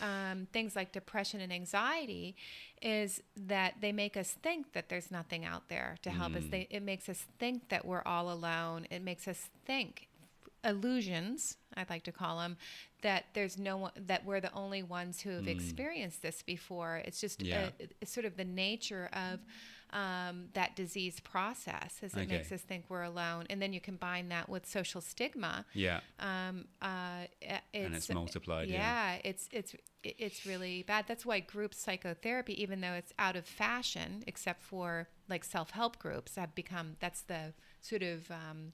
[0.00, 2.36] um, things like depression and anxiety
[2.80, 6.44] is that they make us think that there's nothing out there to help us.
[6.44, 6.50] Mm.
[6.50, 8.86] They, it makes us think that we're all alone.
[8.90, 10.08] It makes us think
[10.64, 12.56] illusions, I'd like to call them,
[13.02, 15.48] that there's no one that we're the only ones who have mm.
[15.48, 17.02] experienced this before.
[17.04, 17.68] It's just uh, Yeah.
[17.80, 19.40] a, it's sort of the nature of
[19.92, 22.36] um, that disease process, as it Okay.
[22.38, 23.46] makes us think we're alone.
[23.50, 28.68] And then you combine that with social stigma Yeah, um, uh, it's, And it's multiplied,
[28.68, 28.76] yeah.
[28.76, 29.74] Yeah, it's it's
[30.04, 31.04] it's really bad.
[31.06, 35.98] That's why group psychotherapy, even though it's out of fashion, except for like self help
[35.98, 38.72] groups, have become that's the sort of um,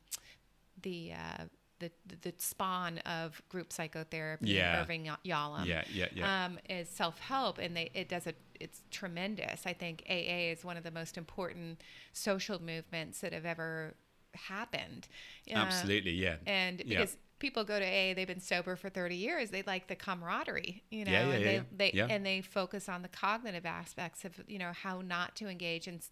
[0.80, 1.12] the.
[1.12, 1.44] Uh,
[1.80, 1.90] the,
[2.22, 4.80] the spawn of group psychotherapy, Yeah.
[4.82, 6.46] Irving Yalom, yeah, yeah, yeah.
[6.46, 9.66] um, is self help, and they it does a it's tremendous.
[9.66, 11.80] I think AA is one of the most important
[12.12, 13.94] social movements that have ever
[14.34, 15.08] happened.
[15.50, 16.36] Uh, Absolutely, yeah.
[16.46, 16.98] and Yeah.
[16.98, 19.50] because people go to AA, they've been sober for 30 years.
[19.50, 22.06] They like the camaraderie, you know, Yeah, yeah, and yeah, they, yeah.
[22.08, 25.86] they and they focus on the cognitive aspects of, you know, how not to engage
[25.86, 26.10] in s-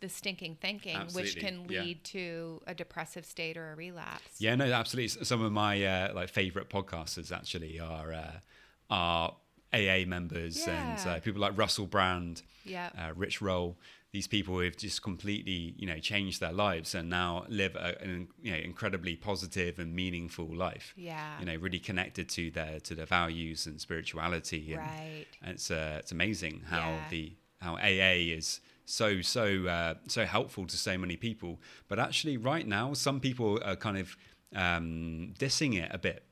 [0.00, 1.82] the stinking thinking, which Absolutely, can yeah.
[1.82, 4.38] lead to a depressive state or a relapse.
[4.40, 5.24] Yeah, no, absolutely.
[5.24, 8.32] Some of my uh, like favorite podcasters actually are uh,
[8.90, 9.36] are
[9.72, 12.90] AA members and uh, people like Russell Brand, Yeah.
[12.96, 13.78] uh, Rich Roll.
[14.12, 18.00] These people who have just completely, you know, changed their lives and now live a,
[18.02, 20.94] an you know incredibly positive and meaningful life.
[20.96, 21.38] Yeah.
[21.40, 24.72] You know, really connected to their to their values and spirituality.
[24.72, 25.26] And, Right.
[25.42, 27.08] and it's uh, it's amazing how Yeah.
[27.10, 31.60] the how AA is so so uh, so helpful to so many people.
[31.88, 34.16] But actually, right now, some people are kind of
[34.54, 36.24] um, dissing it a bit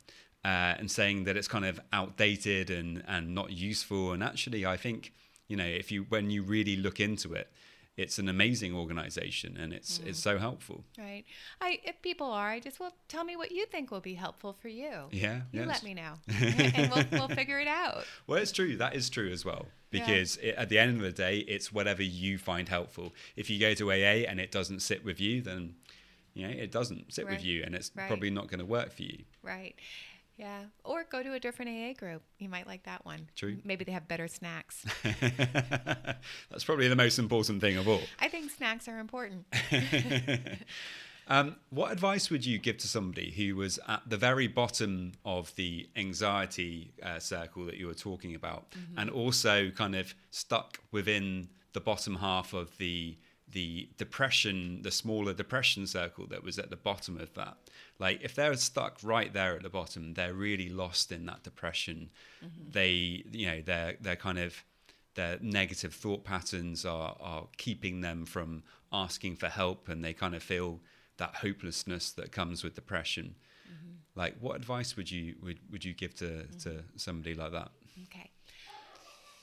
[0.45, 4.13] uh, and saying that it's kind of outdated and and not useful.
[4.13, 5.13] And actually, I think
[5.49, 7.51] you know if you when you really look into it,
[7.97, 10.09] it's an amazing organization and it's mm.
[10.09, 10.85] it's so helpful.
[10.99, 11.25] Right.
[11.61, 14.53] I if people are, I just well tell me what you think will be helpful
[14.53, 15.09] for you.
[15.11, 15.43] Yeah.
[15.53, 15.69] You yes.
[15.69, 18.05] let me know, and we'll we'll figure it out.
[18.27, 18.77] Well, it's true.
[18.77, 19.67] That is true as well.
[20.01, 20.51] Because yeah.
[20.51, 23.13] it, at the end of the day, it's whatever you find helpful.
[23.37, 25.75] If you go to AA and it doesn't sit with you, then
[26.35, 27.35] you know it doesn't sit right.
[27.35, 28.09] with you, and it's right.
[28.09, 29.25] probably not going to work for you.
[29.43, 29.75] Right.
[30.37, 32.23] Yeah, or go to a different AA group.
[32.39, 33.29] You might like that one.
[33.37, 33.59] True.
[33.63, 34.85] Maybe they have better snacks.
[36.51, 38.01] That's probably the most important thing of all.
[38.19, 39.47] I think snacks are important.
[41.27, 45.55] um, what advice would you give to somebody who was at the very bottom of
[45.57, 48.99] the anxiety uh, circle that you were talking about, mm-hmm.
[48.99, 53.17] and also kind of stuck within the bottom half of the
[53.55, 57.57] the depression, the smaller depression circle that was at the bottom of that.
[57.99, 62.11] Like if they're stuck right there at the bottom, they're really lost in that depression.
[62.45, 62.71] Mm-hmm.
[62.73, 64.65] They, you know, they're they're kind of
[65.15, 70.35] their negative thought patterns are are keeping them from asking for help, and they kind
[70.35, 70.81] of feel
[71.19, 73.37] that hopelessness that comes with depression.
[73.67, 73.95] Mm-hmm.
[74.15, 76.59] Like, what advice would you would, would you give to mm-hmm.
[76.59, 77.71] to somebody like that?
[78.05, 78.31] Okay,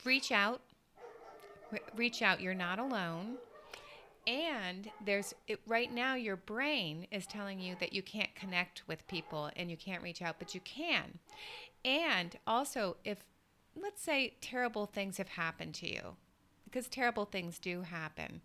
[0.04, 0.60] reach out.
[1.96, 2.40] reach out.
[2.40, 3.38] You're not alone
[4.26, 9.06] and there's it, right now your brain is telling you that you can't connect with
[9.08, 11.18] people and you can't reach out but you can
[11.84, 13.18] and also if
[13.80, 16.16] let's say terrible things have happened to you
[16.64, 18.40] because terrible things do happen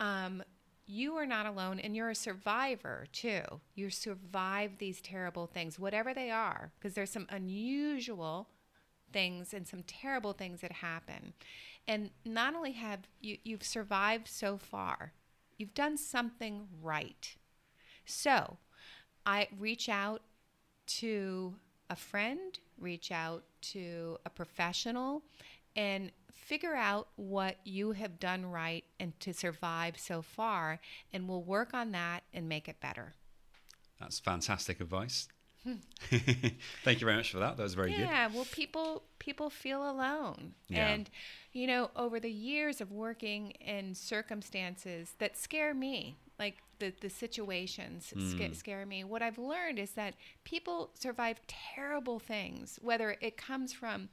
[0.00, 0.42] um,
[0.86, 3.42] you are not alone and you're a survivor too
[3.74, 8.48] you survive these terrible things whatever they are because there's some unusual
[9.12, 11.32] things and some terrible things that happen
[11.86, 15.12] and not only have you you've survived so far,
[15.58, 17.36] you've done something right.
[18.06, 18.58] So,
[19.26, 20.22] I reach out
[20.86, 21.54] to
[21.90, 25.22] a friend, reach out to a professional
[25.76, 26.10] and
[26.44, 30.78] figure out what you have done right and to survive so far
[31.12, 33.14] and we'll work on that and make it better.
[33.98, 35.28] That's fantastic advice.
[36.10, 37.56] Thank you very much for that.
[37.56, 38.04] That was very yeah, good.
[38.04, 40.52] Yeah, well people people feel alone.
[40.68, 40.88] Yeah.
[40.88, 41.10] And
[41.52, 47.08] you know, over the years of working in circumstances that scare me, like the the
[47.08, 48.30] situations mm.
[48.30, 49.04] scare, scare me.
[49.04, 50.14] What I've learned is that
[50.44, 54.10] people survive terrible things, whether it comes from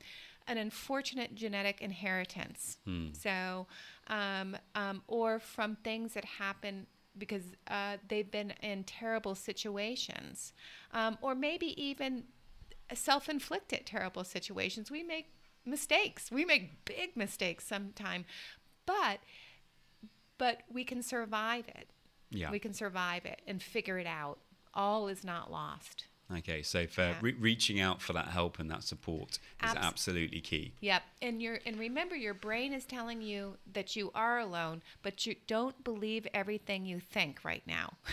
[0.47, 3.15] an unfortunate genetic inheritance, mm.
[3.15, 3.67] so
[4.07, 6.87] um, um, or from things that happen
[7.17, 10.53] because uh, they've been in terrible situations,
[10.93, 12.23] um, or maybe even
[12.93, 14.89] self-inflicted terrible situations.
[14.89, 15.27] We make
[15.65, 16.31] mistakes.
[16.31, 18.25] We make big mistakes sometimes,
[18.85, 19.19] but
[20.37, 21.89] but we can survive it.
[22.29, 24.39] Yeah, we can survive it and figure it out.
[24.73, 26.05] All is not lost.
[26.37, 27.15] Okay, so for yeah.
[27.21, 30.73] re- reaching out for that help and that support is Abs- absolutely key.
[30.81, 35.25] Yep, and you and remember your brain is telling you that you are alone, but
[35.25, 37.93] you don't believe everything you think right now.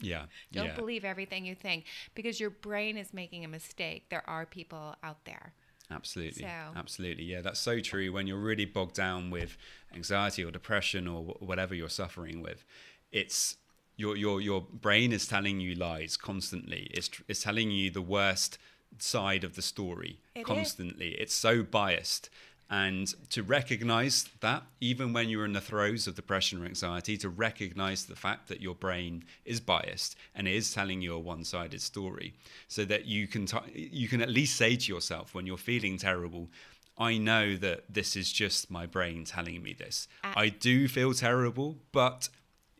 [0.00, 0.24] Yeah.
[0.52, 0.74] don't yeah.
[0.74, 1.84] believe everything you think
[2.14, 4.06] because your brain is making a mistake.
[4.10, 5.54] There are people out there.
[5.90, 6.42] Absolutely.
[6.42, 6.48] So.
[6.76, 7.24] Absolutely.
[7.24, 8.12] Yeah, that's so true.
[8.12, 9.56] When you're really bogged down with
[9.94, 12.64] anxiety or depression or whatever you're suffering with,
[13.12, 13.56] it's
[13.96, 16.88] your your your brain is telling you lies constantly.
[16.92, 18.58] It's it's telling you the worst
[18.98, 21.10] side of the story it constantly.
[21.10, 21.22] Is.
[21.22, 22.30] It's so biased.
[22.70, 27.28] And to recognize that, even when you're in the throes of depression or anxiety, to
[27.28, 32.34] recognize the fact that your brain is biased and is telling you a one-sided story,
[32.66, 35.98] so that you can t- you can at least say to yourself when you're feeling
[35.98, 36.48] terrible,
[36.96, 40.08] I know that this is just my brain telling me this.
[40.22, 42.28] I do feel terrible, but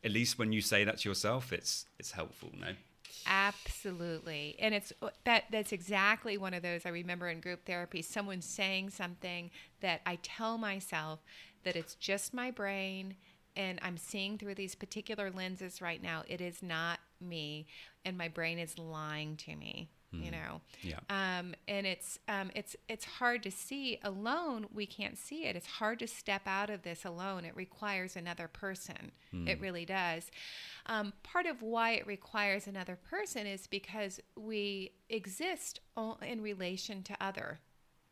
[0.05, 2.51] at least when you say that to yourself, it's it's helpful.
[2.61, 2.75] No.
[3.27, 4.57] Absolutely.
[4.59, 8.43] And it's uh, that that's exactly one of those I remember in group therapy someone
[8.43, 9.51] saying something
[9.81, 11.21] that I tell myself
[11.65, 13.17] that it's just my brain
[13.57, 16.25] and I'm seeing through these particular lenses right now.
[16.29, 17.67] It is not me
[18.05, 19.89] and my brain is lying to me
[20.23, 20.43] you mm-hmm.
[20.43, 25.45] know yeah um, and it's um, it's it's hard to see alone we can't see
[25.45, 29.49] it it's hard to step out of this alone it requires another person mm.
[29.49, 30.31] it really does
[30.87, 35.81] um, part of why it requires another person is because we exist
[36.23, 37.61] in relation to other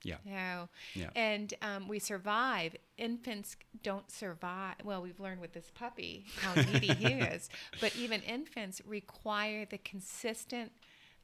[0.05, 0.17] yeah.
[0.25, 0.69] You know?
[0.95, 1.11] yeah.
[1.15, 2.77] And um, we survive.
[2.99, 4.77] Infants don't survive.
[4.85, 7.49] Well, we've learned with this puppy how needy he is.
[7.81, 10.73] But even infants require the consistent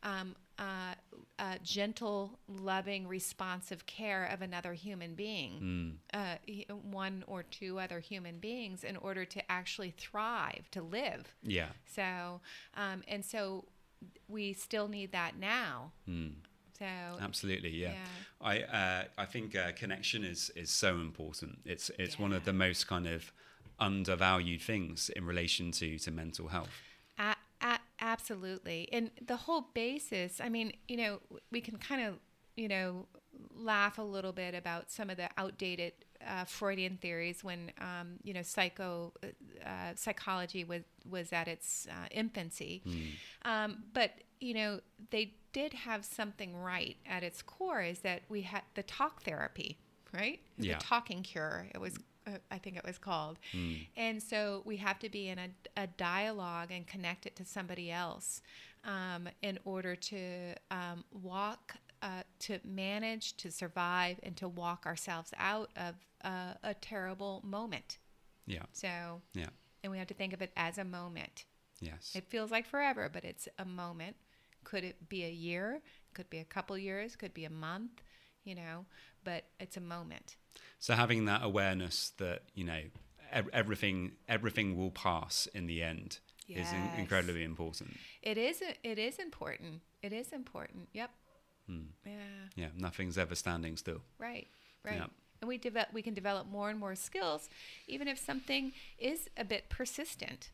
[0.03, 0.95] um, uh,
[1.39, 6.39] uh, gentle, loving, responsive care of another human being, Mm.
[6.69, 11.35] uh, one or two other human beings, in order to actually thrive, to live.
[11.43, 11.69] Yeah.
[11.87, 12.41] So,
[12.75, 13.67] um, and so
[14.29, 15.93] we still need that now.
[16.09, 16.35] Mm.
[16.79, 16.87] So,
[17.21, 17.93] Absolutely, yeah.
[17.93, 18.07] Yeah.
[18.41, 21.59] I uh, I think uh, connection is is so important.
[21.65, 23.33] It's it's one of the most kind of
[23.81, 26.71] undervalued things in relation to to mental health.
[28.19, 28.89] Absolutely.
[28.93, 31.21] And the whole basis, I mean, you know,
[31.53, 32.15] we can kind of,
[32.57, 33.07] you know,
[33.55, 35.93] laugh a little bit about some of the outdated
[36.27, 39.13] uh, Freudian theories when, um, you know, psycho
[39.65, 42.83] uh, psychology was was at its uh, infancy.
[43.43, 44.11] Um, but
[44.41, 47.83] you know, they did have something right at its core.
[47.83, 49.79] Is that we had the talk therapy,
[50.13, 50.41] right?
[50.59, 50.79] Yeah.
[50.79, 51.69] The talking cure.
[51.73, 51.95] It was.
[52.29, 53.39] Uh, I think it was called.
[53.97, 57.91] And so we have to be in a, a dialogue and connect it to somebody
[57.91, 58.43] else
[58.85, 65.33] um, in order to um, walk, uh, to manage, to survive, and to walk ourselves
[65.39, 67.99] out of uh, a terrible moment.
[68.47, 68.65] Yeah.
[68.73, 69.49] So, Yeah.
[69.83, 71.45] and we have to think of it as a moment.
[71.81, 72.13] Yes.
[72.15, 74.17] It feels like forever, but it's a moment.
[74.65, 75.81] Could it be a year?
[76.15, 77.15] Could be a couple years?
[77.17, 78.03] Could be a month?
[78.45, 78.87] You know,
[79.29, 80.37] but it's a moment.
[80.79, 82.83] So having that awareness that you know
[83.39, 86.11] ev- everything everything will pass in the end
[86.49, 87.91] is in- incredibly important.
[88.23, 88.63] It is.
[88.83, 89.83] It is important.
[90.03, 90.89] It is important.
[91.01, 91.11] Yep.
[91.67, 91.89] Hmm.
[92.07, 92.13] Yeah.
[92.57, 94.01] Yeah, nothing's ever standing still.
[94.19, 94.47] Right.
[94.85, 94.97] Right.
[95.01, 95.07] Yeah.
[95.41, 95.89] And we develop.
[95.93, 97.49] We can develop more and more skills,
[97.87, 100.51] even if something is a bit persistent,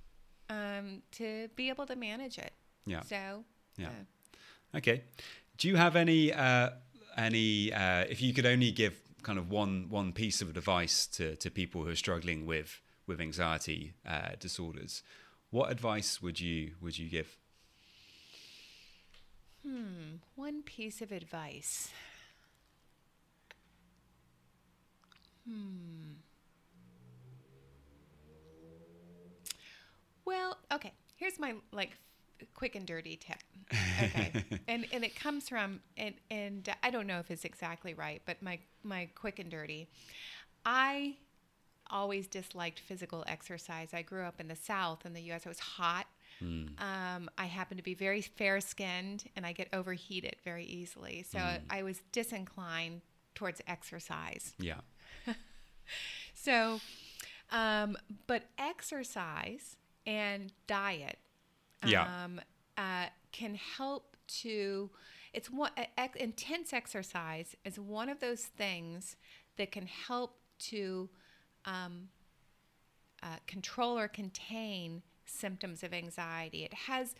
[0.48, 2.52] um, to be able to manage it.
[2.86, 3.02] Yeah.
[3.02, 3.44] So.
[3.76, 3.86] Yeah.
[3.88, 5.04] uh, Okay.
[5.58, 6.70] Do you have any uh,
[7.16, 11.36] any uh, if you could only give kind of one one piece of advice to,
[11.36, 15.02] to people who are struggling with with anxiety uh, disorders,
[15.50, 17.36] what advice would you would you give?
[19.66, 20.16] Hmm.
[20.34, 21.90] One piece of advice.
[25.48, 26.14] Hmm.
[30.24, 30.92] Well, okay.
[31.16, 31.96] Here's my like
[32.54, 33.38] quick and dirty tip.
[34.02, 34.32] Okay,
[34.68, 38.42] and and it comes from and and I don't know if it's exactly right, but
[38.42, 39.88] my my quick and dirty.
[40.66, 41.16] I
[41.90, 43.90] always disliked physical exercise.
[43.92, 45.44] I grew up in the South in the U.S.
[45.44, 46.06] It was hot.
[46.78, 51.24] Um, I happen to be very fair skinned and I get overheated very easily.
[51.30, 51.38] So
[51.70, 53.02] I was disinclined
[53.34, 54.54] towards exercise.
[54.58, 54.80] Yeah.
[56.34, 56.80] So,
[57.52, 59.76] um, but exercise
[60.06, 61.18] and diet
[61.88, 62.24] Yeah.
[62.24, 62.40] um,
[62.76, 64.90] uh, can help to.
[65.32, 69.16] It's one ex- intense exercise is one of those things
[69.56, 71.08] that can help to
[71.64, 72.08] um,
[73.22, 76.64] uh, control or contain symptoms of anxiety.
[76.64, 77.14] It has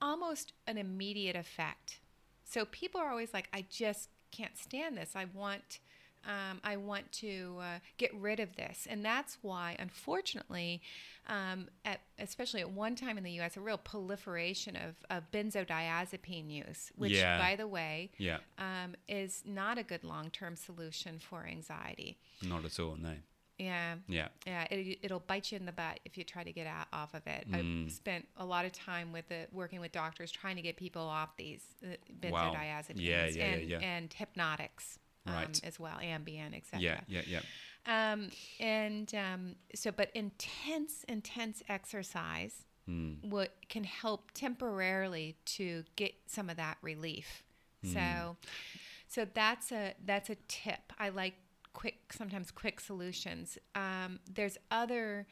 [0.00, 2.00] almost an immediate effect.
[2.44, 5.12] So people are always like, I just can't stand this.
[5.14, 5.80] I want.
[6.26, 10.82] Um, I want to uh, get rid of this, and that's why, unfortunately,
[11.26, 16.50] um, at, especially at one time in the U.S., a real proliferation of, of benzodiazepine
[16.50, 17.38] use, which, Yeah.
[17.38, 18.38] by the way, Yeah.
[18.58, 22.18] um, is not a good long-term solution for anxiety.
[22.42, 22.96] Not at all.
[22.96, 23.14] No.
[23.58, 24.28] Yeah, Yeah.
[24.46, 27.12] yeah, it, it'll bite you in the butt if you try to get out off
[27.14, 27.50] of it.
[27.50, 27.86] Mm.
[27.86, 31.02] I've spent a lot of time with the working with doctors trying to get people
[31.02, 35.60] off these uh, benzodiazepines Yeah, yeah, yeah, and, and hypnotics um, Right.
[35.64, 36.80] as well, Ambien, etc.
[36.80, 37.00] Yeah.
[37.06, 37.22] Yeah.
[37.26, 37.40] Yeah.
[38.12, 43.22] Um, and um, so, but intense, intense exercise Mm.
[43.28, 47.42] what can help temporarily to get some of that relief.
[47.84, 47.92] Hmm.
[47.92, 48.36] So,
[49.08, 50.90] so that's a that's a tip.
[50.98, 51.34] I like
[51.74, 53.58] quick, sometimes quick solutions.
[53.74, 55.26] Um, there's other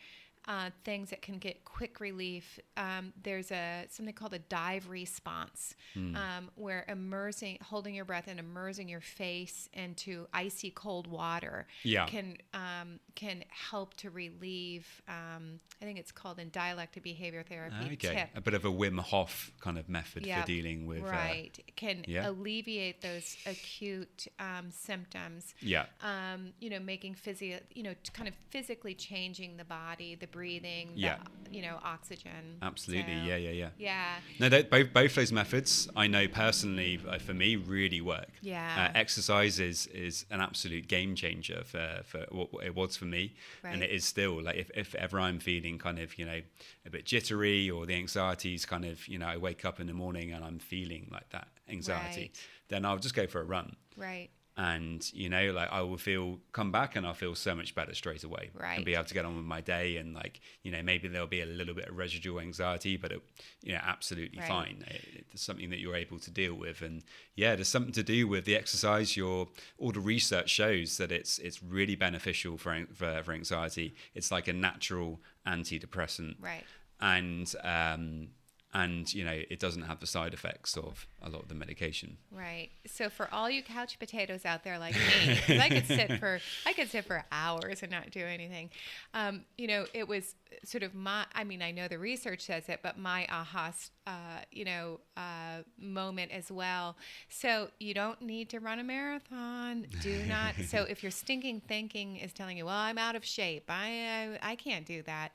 [0.49, 2.59] uh, things that can get quick relief.
[2.77, 6.17] Um, there's a something called a dive response, Hmm.
[6.17, 12.07] um, where immersing, holding your breath and immersing your face into icy cold water Yeah.
[12.07, 15.03] can um, can help to relieve.
[15.09, 17.93] Um, I think it's called in dialectic behavior therapy.
[17.95, 18.15] Okay.
[18.15, 18.29] Tip.
[18.35, 21.03] A bit of a Wim Hof kind of method for dealing with.
[21.03, 22.29] Uh, right can yeah.
[22.29, 25.87] alleviate those acute um, symptoms yeah.
[26.03, 30.87] um, you know making physio you know kind of physically changing the body the breathing
[30.95, 31.17] the, Yeah.
[31.51, 33.15] you know oxygen Absolutely.
[33.15, 33.37] So, Yeah.
[33.47, 33.51] Yeah.
[33.63, 33.71] Yeah.
[33.79, 38.31] yeah No, they, both both those methods I know personally uh, for me really work.
[38.43, 38.91] Yeah.
[38.95, 43.23] uh, exercise is is an absolute game changer for for what it was for me,
[43.65, 44.35] and it is still.
[44.47, 46.41] Like if if ever I'm feeling kind of you know
[46.89, 49.95] a bit jittery or the anxiety's kind of you know I wake up in the
[50.05, 52.47] morning and I'm feeling like that anxiety, Right.
[52.69, 53.69] then I'll just go for a run.
[53.97, 57.75] right and you know like i will feel come back and i'll feel so much
[57.75, 59.97] better straight away right and be able to get on with my day.
[59.99, 63.21] And like you know maybe there'll be a little bit of residual anxiety but it,
[63.63, 64.49] you know absolutely Right.
[64.49, 64.85] fine.
[64.89, 66.81] It, it's something that you're able to deal with.
[66.81, 67.03] And
[67.35, 69.17] yeah there's something to do with the exercise.
[69.17, 69.49] Your
[69.79, 73.95] all the research shows that it's it's really beneficial for for, for anxiety.
[74.15, 76.37] It's like a natural antidepressant.
[76.41, 76.65] Right.
[77.01, 78.29] And um
[78.77, 82.19] and you know it doesn't have the side effects of a lot of the medication
[82.31, 82.71] Right.
[82.87, 86.73] So for all you couch potatoes out there like me I could sit for I
[86.75, 88.71] could sit for hours and not do anything.
[89.15, 91.25] Um, you know, it was sort of my.
[91.35, 93.73] I mean, I know the research says it, but my aha,
[94.07, 94.11] uh,
[94.51, 96.97] you know, uh, moment as well.
[97.29, 99.87] So you don't need to run a marathon.
[100.03, 100.55] Do not.
[100.67, 103.65] so if your stinking thinking is telling you, "Well, I'm out of shape.
[103.69, 105.33] I I, I can't do that."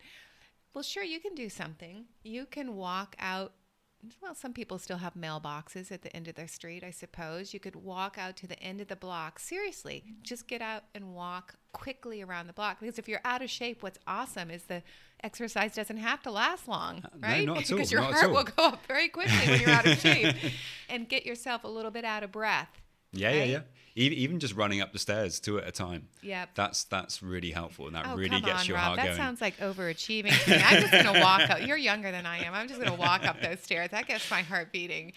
[0.74, 2.05] Well, sure, you can do something.
[2.24, 3.53] You can walk out
[4.22, 7.53] well, some people still have mailboxes at the end of their street, I suppose.
[7.53, 9.39] You could walk out to the end of the block.
[9.39, 12.80] Seriously, just get out and walk quickly around the block.
[12.80, 14.82] Because if you're out of shape, what's awesome is the
[15.24, 17.49] exercise doesn't have to last long, uh, no, right?
[17.49, 20.36] all, because your not heart will go up very quickly when you're out of shape.
[20.89, 22.80] And get yourself a little bit out of breath.
[23.14, 23.49] Yeah, yeah, right?
[23.49, 23.59] yeah.
[23.93, 26.07] Even, even just running up the stairs two at a time.
[26.22, 26.51] Yep.
[26.55, 28.86] That's that's really helpful, and that Oh, really gets on, your Rob.
[28.86, 29.18] heart that going.
[29.18, 30.62] That sounds like overachieving to me.
[30.64, 31.68] I'm just going to walk up.
[31.68, 32.53] You're younger than I am.
[32.53, 33.89] I'm just going to walk up those stairs.
[33.91, 35.12] That gets my heart beating.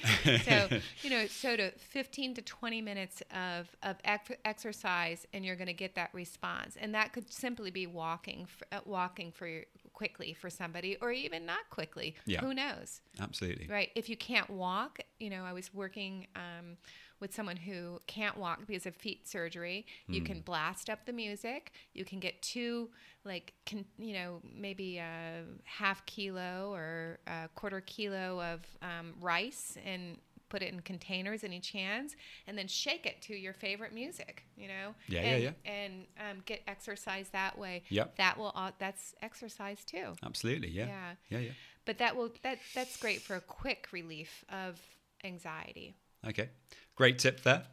[0.44, 0.68] So,
[1.02, 5.68] you know, so to 15 to 20 minutes of, of ex- exercise, and you're going
[5.68, 6.76] to get that response.
[6.80, 11.46] And that could simply be walking, for, uh, walking for quickly for somebody, or even
[11.46, 12.16] not quickly.
[12.26, 12.40] Yeah.
[12.40, 13.02] Who knows?
[13.20, 13.68] Absolutely.
[13.70, 13.90] Right.
[13.94, 16.76] If you can't walk, you know, I was working um,
[17.24, 19.86] with someone who can't walk because of feet surgery.
[20.08, 21.72] You can blast up the music.
[21.94, 22.90] You can get two,
[23.24, 29.78] like, con- you know, maybe a half kilo or a quarter kilo of um, rice
[29.86, 30.18] and
[30.50, 32.14] put it in containers in each hands
[32.46, 35.50] and then shake it to your favorite music you know Yeah, yeah, and, yeah.
[35.72, 38.16] and um, get exercise that way Yep.
[38.18, 40.68] that will all that's exercise too Absolutely.
[40.68, 40.86] Yeah.
[40.86, 41.12] Yeah.
[41.30, 41.38] Yeah.
[41.38, 41.50] Yeah.
[41.86, 44.78] but that will that that's great for a quick relief of
[45.24, 45.94] anxiety.
[46.28, 46.48] Okay.
[46.96, 47.64] Great tip there.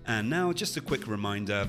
[0.06, 1.68] And now, just a quick reminder